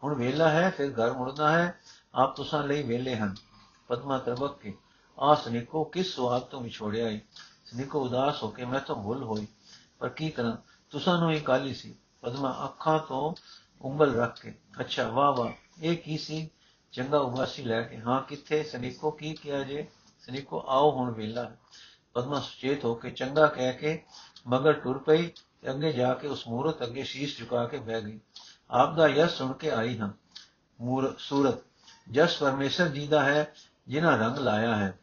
ਹੁਣ 0.03 0.15
ਵੇਲਾ 0.15 0.49
ਹੈ, 0.49 0.71
ਫਿਰ 0.71 0.91
ਘਰ 0.91 1.13
ਮੁੜਨਾ 1.13 1.53
ਹੈ। 1.53 1.81
ਆਪ 2.15 2.37
ਤੁਸਾਂ 2.37 2.65
ਲਈ 2.65 2.83
ਵੇਲੇ 2.83 3.17
ਹਨ। 3.17 3.35
ਪਦਮਾ 3.89 4.19
ਤਰਬਕ 4.19 4.59
ਕੇ, 4.59 4.77
ਆ 5.19 5.35
ਸਨਿਕੋ, 5.35 5.85
ਕਿਸ 5.85 6.17
ਸਵਾਦ 6.17 6.43
ਤੋਂ 6.43 6.61
ਵਿਛੋੜਿਆ 6.61 7.09
ਏ? 7.09 7.21
ਸਨਿਕੋ, 7.67 8.01
ਉਦਾਸ 8.01 8.43
ਹੋ 8.43 8.49
ਕੇ 8.49 8.65
ਮੈਂ 8.65 8.81
ਤਾਂ 8.81 8.95
ਭੁੱਲ 8.95 9.23
ਹੋਈ। 9.23 9.47
ਪਰ 9.99 10.09
ਕੀ 10.09 10.31
ਕਰਾਂ? 10.31 10.57
ਤੁਸਾਂ 10.91 11.19
ਨੂੰ 11.19 11.31
ਹੀ 11.31 11.41
ਕਾਲੀ 11.41 11.75
ਸੀ? 11.75 11.95
ਪਦਮਾ 12.21 12.61
ਅੱਖਾਂ 12.65 12.99
ਤੋਂ 12.99 13.35
ਉਂਗਲ 13.83 14.15
ਰੱਖ 14.15 14.41
ਕੇ, 14.41 14.55
ਅੱਛਾ, 14.81 15.09
ਵਾਹ 15.09 15.33
ਵਾਹ, 15.33 15.49
ਇਹ 15.83 15.97
ਕੀ 15.97 16.19
ਸੀ? 16.19 16.51
ਚੰਗਾ 16.93 17.19
ਉਬਾਸੀ 17.19 17.63
ਲੈ 17.63 17.83
ਕੇ, 17.83 18.01
ਹਾਂ, 18.01 18.23
ਕਿੱਥੇ? 18.23 18.63
ਸਨਿਕੋ, 18.63 19.11
ਕੀ 19.11 19.35
ਕਿਹਾ 19.35 19.63
ਜੇ? 19.63 19.87
ਸਨਿਕੋ, 20.21 20.65
ਆਓ 20.69 20.91
ਹੁਣ 20.93 21.11
ਵੇਲਾ 21.11 21.43
ਹੈ। 21.45 21.59
ਪਦਮਾ 22.15 22.41
ਸੁਚੇਤ 22.41 22.85
ਹੋ 22.85 22.95
ਕੇ, 22.95 23.11
ਚੰਗਾ 23.11 23.47
ਕਹਿ 23.47 23.73
ਕੇ 23.73 24.05
ਮਗਰ 24.47 24.73
ਟੁਰ 24.73 24.99
ਪਈ 24.99 25.27
ਤੇ 25.27 25.71
ਅੱਗੇ 25.71 25.93
ਜਾ 25.93 26.15
ਕੇ 26.15 26.29
ਉਸ 26.29 26.49
ਮੂਰਤ 26.49 26.83
ਅੱਗੇ 26.83 27.05
ਸ਼ੀਸ਼ 27.05 27.39
ਝੁਕਾ 27.39 27.67
ਕੇ 27.67 27.79
ਬਹਿ 27.79 28.03
ਗਈ। 28.03 28.21
ਆਪ 28.73 28.95
ਦਾ 28.95 29.09
ਯਸ 29.09 29.31
ਸੁਣ 29.31 29.53
ਕੇ 29.53 29.71
ਆਈ 29.71 29.99
ਹਾਂ। 29.99 30.11
ਮੂਰ 30.81 31.17
ਸੂਰਤ 31.19 31.55
ਜਸ 32.11 32.37
ਪਰਮੇਸ਼ਰ 32.39 32.89
ਜੀ 32.89 33.07
ਦਾ 33.07 33.25
ਹੈ 33.25 33.55
ਜਿਨ੍ਹਾਂ 33.89 34.19
ਰੰਗ 34.19 34.39
ਲਾਇਆ 34.39 34.77
ਹੈ। 34.77 34.99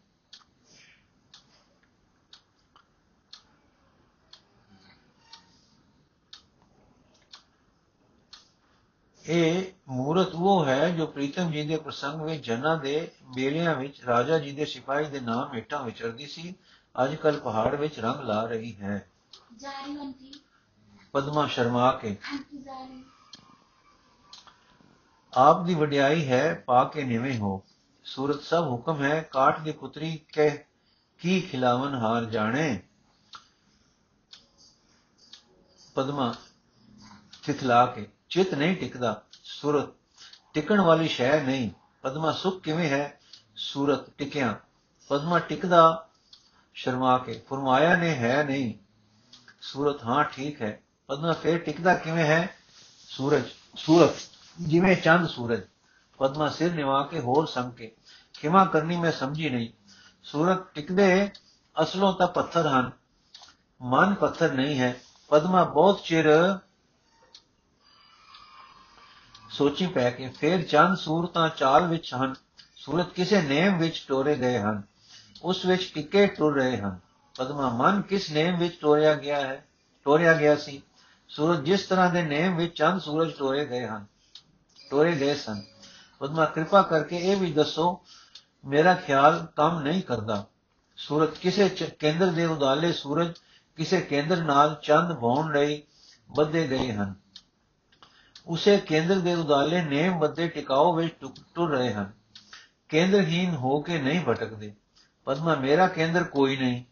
ਇਹ 9.26 9.72
ਮੂਰਤ 9.88 10.28
ਉਹ 10.36 10.66
ਹੈ 10.66 10.90
ਜੋ 10.90 11.08
ਪ੍ਰੀਤਮ 11.08 11.52
ਜੀ 11.52 11.66
ਦੇ 11.66 11.78
ਪ੍ਰਸੰਗ 11.78 12.22
ਵਿੱਚ 12.22 12.46
ਜਨਾਂ 12.46 12.78
ਦੇ 12.78 13.12
ਮੇਲਿਆਂ 13.36 13.76
ਵਿੱਚ 13.76 14.02
ਰਾਜਾ 14.02 14.40
ਜੀ 14.40 14.52
ਦੇ 14.52 14.66
ਸਿਪਾਹੀ 14.66 15.06
ਦੇ 15.06 15.20
ਨਾਮ 15.20 15.54
ਹੇਠਾਂ 15.54 15.84
ਵਿਚਰਦੀ 15.84 16.28
ਸੀ। 16.28 16.56
ਅੱਜ 17.04 17.16
ਕੱਲ 17.16 17.40
ਪਹਾੜ 17.40 17.76
ਵਿੱਚ 17.76 18.00
ਰੰਗ 18.00 18.20
ਲਾ 18.20 18.46
ਰਹੀ 18.46 18.76
ਹੈ। 18.76 19.10
ਜਾ 19.58 19.72
ਰਹੀ 19.72 19.96
ਹੂੰ 19.96 20.06
ਆਂਟੀ। 20.06 20.42
ਪਦਮਾ 21.12 21.48
ਸ਼ਰਮਾ 21.48 21.92
ਕੇ। 21.92 22.18
ਆਪ 25.34 25.66
ਦੀ 25.66 25.74
ਵਡਿਆਈ 25.74 26.28
ਹੈ, 26.28 26.54
ਪਾ 26.54 26.84
ਕੇ 26.84 27.04
ਨਿਵੇਂ 27.04 27.38
ਹੋ। 27.38 27.64
ਸੂਰਤ 28.04 28.42
ਸਭ 28.42 28.64
ਹੁਕਮ 28.64 29.04
ਹੈ 29.04 29.22
ਕਾਟ 29.22 29.60
ਦੀ 29.60 29.72
ਪੁੱਤਰੀ 29.72 30.20
ਕਹਿ, 30.34 30.58
ਕੀ 31.20 31.42
ਖਿਲਾਵਨ 31.42 31.96
ਹਾਰ 31.96 32.26
ਜਾਣੇ? 32.26 32.82
ਪਦਮਾ 35.96 36.34
ਥਿਥਲਾ 37.44 37.86
ਕੇ, 37.86 38.08
ਚਿਤ 38.30 38.54
ਨਹੀਂ 38.54 38.76
ਟਿਕਦਾ, 38.78 39.22
ਸੂਰਤ 39.44 39.90
ਟਿਕਣ 40.54 40.82
ਵਾਲੀ 40.82 41.08
ਸ਼ੈ 41.08 41.44
ਨਹੀਂ। 41.44 41.70
ਪਦਮਾ 42.02 42.32
ਸੁਖ 42.32 42.62
ਕਿਵੇਂ 42.62 42.90
ਹੈ, 42.90 43.20
ਸੂਰਤ 43.56 44.10
ਟਿਕਿਆ। 44.10 44.60
ਪਦਮਾ 45.10 45.40
ਟਿਕਦਾ 45.40 46.10
ਸ਼ਰਮਾ 46.74 47.18
ਕੇ, 47.18 47.42
ਫਰਮਾਇਆ 47.50 47.96
ਨੇ 47.96 48.14
ਹੈ 48.16 48.44
ਨਹੀਂ। 48.44 48.74
ਸੂਰਤ 49.62 50.04
ਹਾਂ 50.04 50.24
ਠੀਕ 50.24 50.62
ਹੈ, 50.62 50.80
ਪਦਮਾ 51.08 51.34
ਫੇਰ 51.34 51.58
ਟਿਕਦਾ 51.58 51.94
ਕਿਵੇਂ 51.94 52.26
ਹੈ? 52.26 52.58
ਸੂਰਜ, 53.10 53.44
ਸੂਰਤ 53.76 54.16
ਜਿਵੇਂ 54.60 54.96
ਚੰਦ 54.96 55.28
ਸੂਰਜ, 55.28 55.62
ਪਦਮਾ 56.20 56.50
ਸਿਰ 56.50 56.74
ਨਿਵਾ 56.74 57.02
ਕੇ 57.04 57.20
ਹੋਰ 57.20 57.46
ਸੰਗ 57.46 57.72
ਕੇ, 57.72 57.92
ਖਿਮਾ 58.34 58.64
ਕਰਨੀ 58.66 58.98
ਮੈਂ 58.98 59.12
ਸਮਝੀ 59.12 59.50
ਨਹੀਂ। 59.50 59.70
ਸੂਰਤ 60.24 60.74
ਟਿਕਦੇ 60.74 61.30
ਅਸਲੋਂ 61.76 62.14
ਤਾਂ 62.14 62.28
ਪੱਥਰ 62.28 62.68
ਹਨ, 62.68 62.92
ਮਨ 63.82 64.14
ਪੱਥਰ 64.14 64.52
ਨਹੀਂ 64.52 64.80
ਹੈ। 64.80 64.96
ਪਦਮਾ 65.30 65.64
ਬਹੁਤ 65.64 66.04
ਚਿਰ 66.04 66.28
ਸੋਚੀ 69.50 69.88
ਪੈ 69.88 70.10
ਕੇ, 70.12 70.30
ਫੇਰ 70.30 70.62
ਚੰਦ 70.62 70.98
ਸੂਰਤਾਂ 70.98 71.50
ਚਾਲ 71.50 71.88
ਵਿੱਚ 71.88 72.14
ਹਨ 72.14 72.36
ਸੂਰਤ 72.76 73.14
ਕਿਸੇ 73.14 73.42
ਨੇਮ 73.42 73.78
ਵਿੱਚ 73.78 74.06
ਟੋਰੇ 74.08 74.36
ਗਏ 74.36 74.60
ਹਨ, 74.60 74.82
ਉਸ 75.44 75.66
ਵਿੱਚ 75.66 75.92
ਟਿੱਕੇ 75.94 76.28
ਟੁਰ 76.28 76.56
ਰਹੇ 76.56 76.78
ਹਨ। 76.78 77.00
ਪਦਮਾ, 77.36 77.70
ਮਨ 77.70 78.02
ਕਿਸ 78.02 78.32
ਨੇਮ 78.32 78.58
ਵਿੱਚ 78.58 78.80
ਟੋਰਿਆ 78.82 79.14
ਗਿਆ 79.14 79.42
ਹੈ, 79.42 79.66
ਟੋਰਿਆ 80.06 80.34
ਗਿਆ 80.34 80.56
ਸੀ? 80.56 80.82
ਸੂਰਜ 81.30 81.66
ਜਿਸ 81.66 81.86
ਤਰ੍ਹਾਂ 81.86 82.10
ਦੇ 82.10 82.22
ਨੇਮ 82.22 82.56
ਵਿੱਚ 82.58 82.78
ਚੰਦ 82.78 83.02
ਸੂਰਜ 83.02 83.32
ਟੋਰੇ 83.38 83.66
ਗਏ 83.66 83.86
ਹਨ। 83.88 84.06
ਟੋਰੇ 84.90 85.16
ਗਏ 85.16 85.36
ਸਨ। 85.36 85.62
ਪਦਮਾ 86.20 86.46
ਕਿਰਪਾ 86.46 86.82
ਕਰਕੇ 86.82 87.18
ਇਹ 87.18 87.38
ਵੀ 87.38 87.54
ਦੱਸੋ, 87.54 88.02
ਮੇਰਾ 88.66 88.94
ਖਿਆਲ 88.94 89.48
ਕੰਮ 89.56 89.80
ਨਹੀਂ 89.80 90.02
ਕਰਦਾ। 90.02 90.46
ਸੂਰਜ 90.96 91.30
ਕਿਸੇ 91.30 91.70
ਚ- 91.70 91.90
ਕੇਂਦਰ 92.00 92.28
ਦੇ 92.28 92.46
ਉਦਾਲੇ 92.46 92.92
ਸੂਰਜ 92.92 93.34
ਕਿਸੇ 93.76 94.02
ਕੇਂਦਰ 94.02 94.44
ਨਾਲ 94.44 94.80
ਚੰਦ 94.84 95.12
ਵਾਉਣ 95.12 95.54
ਲਈ 95.54 95.84
ਬੱਧੇ 96.36 96.68
ਗਏ 96.68 96.94
ਹਨ। 96.94 97.16
ਉਸੇ 98.48 98.78
ਕੇਂਦਰ 98.78 99.20
ਦੇ 99.20 99.36
ਉਦਾਲੇ 99.36 99.82
ਨੇਮ 99.82 100.20
ਬੱਧੇ 100.20 100.48
ਟਿਕਾਓ 100.48 100.96
ਵਿੱਚ 100.96 101.16
ਟੁਕ- 101.20 101.42
ਟੁਰ 101.56 101.72
ਰਹੇ 101.72 101.94
ਹਨ। 101.94 102.12
ਕੇਂਦਰਹੀਨ 102.90 103.56
ਹੋ 103.56 103.82
ਕੇ 103.82 104.02
ਨਹੀਂ 104.02 104.22
ਭਟਕਦੇ। 104.22 104.74
ਪਦਮਾ, 105.26 105.56
ਮੇਰਾ 105.56 105.88
ਕੇਂਦਰ 105.88 106.24
ਕੋਈ 106.24 106.58
ਨਹੀਂ। 106.58 106.84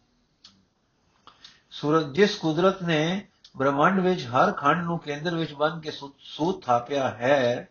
ਸੂਰਜ, 1.70 2.14
ਜਿਸ 2.14 2.36
ਕੁਦਰਤ 2.36 2.82
ਨੇ 2.82 3.28
ਬ੍ਰਹਮੰਡ 3.56 4.00
ਵਿੱਚ 4.00 4.26
ਹਰ 4.26 4.52
ਖੰਡ 4.52 4.82
ਨੂੰ 4.82 4.98
ਕੇਂਦਰ 4.98 5.34
ਵਿੱਚ 5.34 5.52
ਬੰਨ 5.52 5.80
ਕੇ 5.80 5.90
ਸੂ- 5.90 6.12
ਸੂਤ 6.18 6.64
ਥਾਪਿਆ 6.64 7.08
ਹੈ 7.08 7.68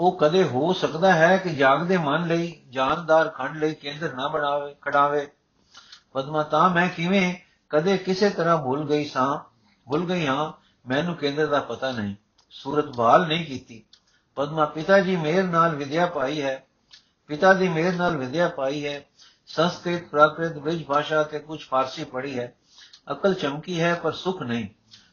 ਉਹ 0.00 0.18
ਕਦੇ 0.18 0.44
ਹੋ 0.44 0.72
ਸਕਦਾ 0.72 1.12
ਹੈ 1.12 1.36
ਕਿ 1.36 1.54
ਜਾਗਦੇ 1.54 1.96
ਮਨ 1.96 2.26
ਲਈ, 2.26 2.62
ਜਾਨਦਾਰ 2.68 3.28
ਖੰਡ 3.28 3.56
ਲਈ 3.56 3.74
ਕੇਂਦਰ 3.74 4.14
ਨਾ 4.14 4.28
ਬਣਾਵੇ, 4.28 4.74
ਖੜਾਵੇ। 4.82 5.28
ਪਦਮਾ 6.12 6.42
ਤਾਂ 6.42 6.70
ਮੈਂ 6.70 6.88
ਕਿਵੇਂ 6.88 7.34
ਕਦੇ 7.68 7.98
ਕਿਸੇ 7.98 8.30
ਤਰ੍ਹਾਂ 8.30 8.58
ਭੁੱਲ 8.58 8.84
ਗਈ 8.84 9.04
ਸਾਂ, 9.04 9.38
ਭੁੱਲ 9.86 10.04
ਗਈ 10.04 10.26
ਹਾਂ, 10.26 10.52
ਮੈਨੂੰ 10.88 11.14
ਕੇਂਦਰ 11.14 11.46
ਦਾ 11.46 11.60
ਪਤਾ 11.60 11.92
ਨਹੀਂ। 11.92 12.14
ਸੂਰਤ 12.50 12.96
ਬਹਾਲ 12.96 13.26
ਨਹੀਂ 13.26 13.46
ਕੀਤੀ। 13.46 13.84
ਪਦਮਾ 14.34 14.64
ਪਿਤਾ 14.64 15.00
ਜੀ 15.00 15.16
ਮੇਰ 15.16 15.44
ਨਾਲ 15.44 15.74
ਵਿਦਿਆ 15.74 16.06
ਪਾਈ 16.06 16.42
ਹੈ। 16.42 16.66
ਪਿਤਾ 17.26 17.52
ਦੀ 17.52 17.68
ਮੇਰ 17.68 17.94
ਨਾਲ 17.94 18.16
ਵਿਦਿਆ 18.16 18.48
ਪਾਈ 18.48 18.86
ਹੈ। 18.86 19.04
ਸੰਸਕ੍ਰਿਤ, 19.46 20.08
ਪ੍ਰਾਕ੍ਰਿਤ, 20.08 20.52
ਬ੍ਰਿਜ 20.52 20.84
ਭਾਸ਼ਾ 20.84 21.22
ਤੇ 21.22 21.38
ਕੁਝ 21.38 21.68
ਫਾਰਸੀ 21.68 22.04
ਪੜ੍ਹੀ 22.04 22.38
ਹੈ। 22.38 22.54
ਅਕਲ 23.12 23.34
ਚਮਕੀ 23.34 23.80
ਹੈ, 23.80 23.94
ਪਰ 23.94 24.12
ਸੁਖ 24.12 24.42
ਨਹੀਂ। 24.42 24.68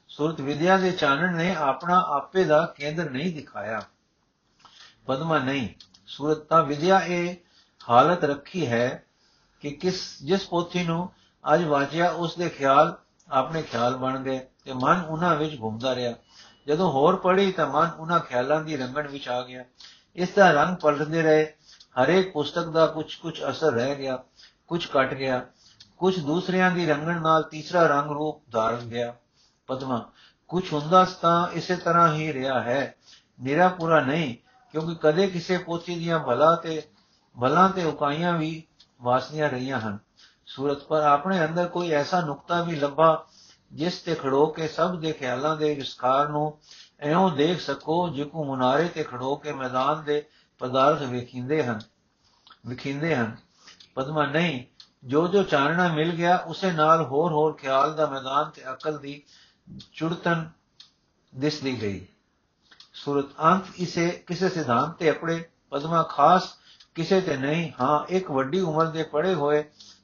ਸੁਰਤ 0.08 0.42
ਵਿਦਿਆ 0.42 0.78
ਦੇ 0.78 0.92
ਚਾਨਣ 0.92 1.36
ਨੇ 1.36 1.56
ਆਪਣਾ 1.56 2.06
ਆਪੇ 2.08 2.44
ਦਾ 2.44 2.74
ਕੇਂਦਰ 2.78 3.10
ਨਹੀਂ 3.10 3.36
ਦਿਖਾਇਆ। 3.36 3.82
ਪਦਮਾ 5.06 5.40
ਨਹੀਂ। 5.40 5.68
ਸੂਰਤ 6.08 6.38
ਤਾਂ 6.38 6.64
ਵਿਦਿਆ 6.64 7.00
ਇਹ 7.00 7.36
ਹਾਲਤ 7.90 8.24
ਰੱਖੀ 8.24 8.68
ਹੈ 8.68 9.04
ਕਿ 9.60 9.72
ਕਿਸ, 9.72 10.24
ਜਿਸ 10.24 10.48
ਪੋਥੀ 10.48 10.84
ਨੂੰ 10.84 11.10
ਅੱਜ 11.54 11.64
ਵਾਚਿਆ, 11.64 12.10
ਉਸ 12.10 12.36
ਦੇ 12.36 12.50
ਖਿਆਲ 12.50 12.98
ਆਪਣੇ 13.30 13.62
ਖਿਆਲ 13.62 13.98
ਬਣ 13.98 14.20
ਗਏ 14.20 14.40
ਤੇ 14.66 14.74
ਮਨ 14.74 15.06
ਉਹਨਾਂ 15.10 15.36
ਵਿੱਚ 15.36 15.60
ਘੁੰਮਦਾ 15.62 15.96
ਰਿਹਾ। 15.96 16.14
ਜਦੋਂ 16.68 16.92
ਹੋਰ 16.92 17.16
ਪੜ੍ਹੀ 17.16 17.52
ਤਾਂ 17.52 17.68
ਮਨ 17.68 17.90
ਉਹਨਾਂ 18.00 18.20
ਖਿਆਲਾਂ 18.20 18.62
ਦੀ 18.62 18.78
ਰੰਗਣ 18.78 19.08
ਵਿੱਚ 19.08 19.30
ਆ 19.30 19.42
ਗਿਆ। 19.42 19.64
ਇਸ 20.16 20.30
ਦਾ 20.30 20.52
ਰੰਗ 20.52 20.78
ਪਲਟਦੇ 20.78 21.22
ਰਹੇ। 21.22 21.54
ਹਰੇਕ 22.04 22.32
ਪੁਸਤਕ 22.34 22.66
ਦਾ 22.66 22.88
ਕੁਝ 22.88 23.16
ਕੁਝ 23.16 23.42
ਅਸਰ 23.50 23.72
ਰਹਿ 23.72 23.96
ਗਿਆ, 23.96 24.24
ਕੁਝ 24.68 24.88
ਘਟ 24.88 25.14
ਗਿਆ, 25.14 25.46
ਕੁਝ 25.98 26.20
ਦੂਸਰਿਆਂ 26.20 26.72
ਦੀ 26.72 26.86
ਰੰਗਣ 26.86 27.22
ਨਾਲ 27.22 27.44
ਤੀਸਰਾ 27.44 27.88
ਰੰਗ 27.88 28.12
ਰੂਪ 28.12 28.44
ਧਾਰਨ 28.52 28.88
ਗਿਆ। 28.88 29.16
ਪਦਮਾ, 29.68 30.12
ਕੁਝ 30.48 30.74
ਹੁੰਦਾ 30.74 31.06
ਤਾਂ 31.22 31.48
ਇਸੇ 31.48 31.76
ਤਰ੍ਹਾਂ 31.76 32.14
ਹੀ 32.14 32.34
ਰਿਹਾ 32.34 32.62
ਹੈ। 32.62 32.96
ਨਿਰਾ 33.42 33.68
ਪੂਰਾ 33.68 34.00
ਨਹੀਂ 34.00 34.36
ਕਿਉਂਕਿ 34.74 34.96
ਕਦੇ 35.02 35.28
ਕਿਸੇ 35.28 35.58
ਪੋਥੀ 35.58 35.96
ਦੀਆਂ 35.96 36.20
ਭਲਾ 36.20 36.56
ਤੇ 36.56 36.82
ਭਲਾਂ 37.42 37.70
ਤੇ 37.70 37.84
ਉਕਾਈਆਂ 37.84 38.38
ਵੀ 38.38 38.64
ਵਾਸਨੀਆਂ 39.02 39.50
ਰਹੀਆਂ 39.50 39.80
ਹਨ। 39.80 39.98
ਸੂਰਤ 40.46 40.84
ਪਰ 40.84 41.02
ਆਪਣੇ 41.02 41.46
ਅੰਦਰ 41.46 41.68
ਕੋਈ 41.68 41.92
ਐਸਾ 41.92 42.22
ਨੁਕਤਾ 42.22 42.62
ਵੀ 42.62 42.76
ਲੱਭਾ, 42.76 43.26
ਜਿਸ 43.72 44.00
ਤੇ 44.02 44.16
ਖੜੋ 44.16 44.46
ਕੇ 44.46 44.68
ਸਭ 44.68 45.00
ਦੇ 45.00 45.12
ਖਿਆਲਾਂ 45.12 45.56
ਦੇ 45.58 45.74
ਵਿਸਕਾਰ 45.76 46.30
ਨੂੰ 46.30 46.58
ਐਉਂ 47.00 47.32
ਦੇਖ 47.32 47.62
ਸਕੋ, 47.62 48.10
ਜਿਕੂ 48.10 48.46
ਮੁਨਾਰੇ 48.46 48.88
ਤੇ 48.88 49.04
ਖੜੋ 49.04 49.36
ਕੇ 49.36 49.54
ਮੈਦਾਨ 49.54 50.04
ਦੇ 50.04 50.26
ਪਦਾਰਥ 50.60 51.02
ਵੇਖਿੰਦੇ 51.02 51.64
ਹਨ, 51.64 51.80
ਵਿਖਿੰਦੇ 52.68 53.16
ਹਨ। 53.16 53.38
ਪਦਮਾ, 53.96 54.26
ਨਹੀਂ 54.26 54.64
ਜੋ 55.04 55.28
ਜੋ 55.28 55.44
ਚਾਨਣਾ 55.44 55.88
ਮਿਲ 55.88 56.12
ਗਿਆ, 56.12 56.38
ਉਸੇ 56.38 56.72
ਨਾਲ 56.72 57.06
ਹੋਰ 57.06 57.32
ਹੋਰ 57.32 57.54
ਖਿਆਲ 57.54 57.96
ਦਾ 57.96 58.06
ਮੈਦਾਨ 58.06 58.50
ਤੇ 58.50 58.70
ਅਕਲ 58.72 58.98
ਦੀ 58.98 59.24
ਚੁੜਤਨ 59.94 60.50
ਦਿਸਦੀ 61.36 61.82
ਗਈ। 61.82 62.06
ਸੂਰਤ 62.94 63.26
ਅੰਤ 63.44 63.64
ਇਸੇ 63.76 64.24
ਕਿਸੇ 64.28 64.50
ਸਿਧਾਂਤ 64.50 64.90
ਤੇ 64.90 65.12
ਅਪੜੇ 65.12 65.50
ਪਦਮਾ 65.70 66.04
ਖਾਸ 66.04 66.44
ਕਿਸੇ 66.96 67.22
ਤੇ 67.22 67.38
ਨਹੀਂ। 67.38 67.72
ਹਾਂ, 67.82 68.06
ਇੱਕ 68.06 68.32
ਵੱਡੀ 68.32 68.60
ਉਮਰ 68.60 68.86
ਦੇ 68.86 69.04
ਪੜੇ 69.04 69.34
ਹੋਏ 69.34 69.64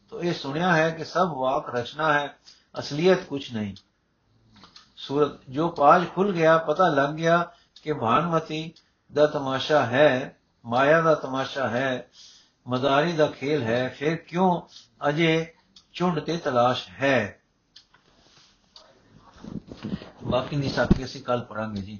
ਤਾਂ 0.10 0.20
ਇਹ 0.20 0.34
ਸੁਣਿਆ 0.34 0.76
ਹੈ 0.76 0.90
ਕਿ 0.90 1.06
ਸਭ 1.06 1.28
ਵਾਕ 1.34 1.76
ਰਚਨਾ 1.76 2.14
ਹੈ, 2.14 2.38
ਅਸਲੀਅਤ 2.80 3.20
ਕੁਛ 3.20 3.54
ਨਹੀਂ। 3.54 3.76
ਸੂਰਤ, 4.98 5.32
ਜੋ 5.50 5.70
ਪਾਜ 5.70 6.06
ਖੁੱਲ 6.16 6.32
ਗਿਆ, 6.32 6.58
ਪਤਾ 6.58 6.88
ਲੱਗ 6.88 7.10
ਗਿਆ 7.10 7.52
ਕਿ 7.84 7.94
ਭਾਨਮਤੀ 7.94 8.74
ਦਾ 9.14 9.28
ਤਮਾਸ਼ਾ 9.28 9.86
ਹੈ, 9.86 10.38
ਮਾਇਆ 10.66 11.02
ਦਾ 11.02 11.16
ਤਮਾਸ਼ਾ 11.16 11.68
ਹੈ, 11.68 12.10
ਮਦਾਰੀ 12.68 13.12
ਦਾ 13.12 13.26
ਖੇਲ 13.26 13.64
ਹੈ, 13.64 13.90
ਫਿਰ 13.90 14.16
ਕਿਉਂ 14.16 14.62
ਅਜੇ 15.10 15.54
ਝੁੰਡ 15.94 16.20
ਤੇ 16.20 16.38
ਤਲਾਸ਼ 16.38 16.90
ਹੈ? 16.90 17.42
ਬਾਕੀ 20.24 20.56
ਦੀ 20.56 20.70
ਸਾਖੀ 20.70 21.06
ਅਸੀਂ 21.06 21.24
ਕੱਲ 21.24 21.42
ਪੜਾਂਗੇ 21.42 21.82
ਜੀ। 21.82 22.00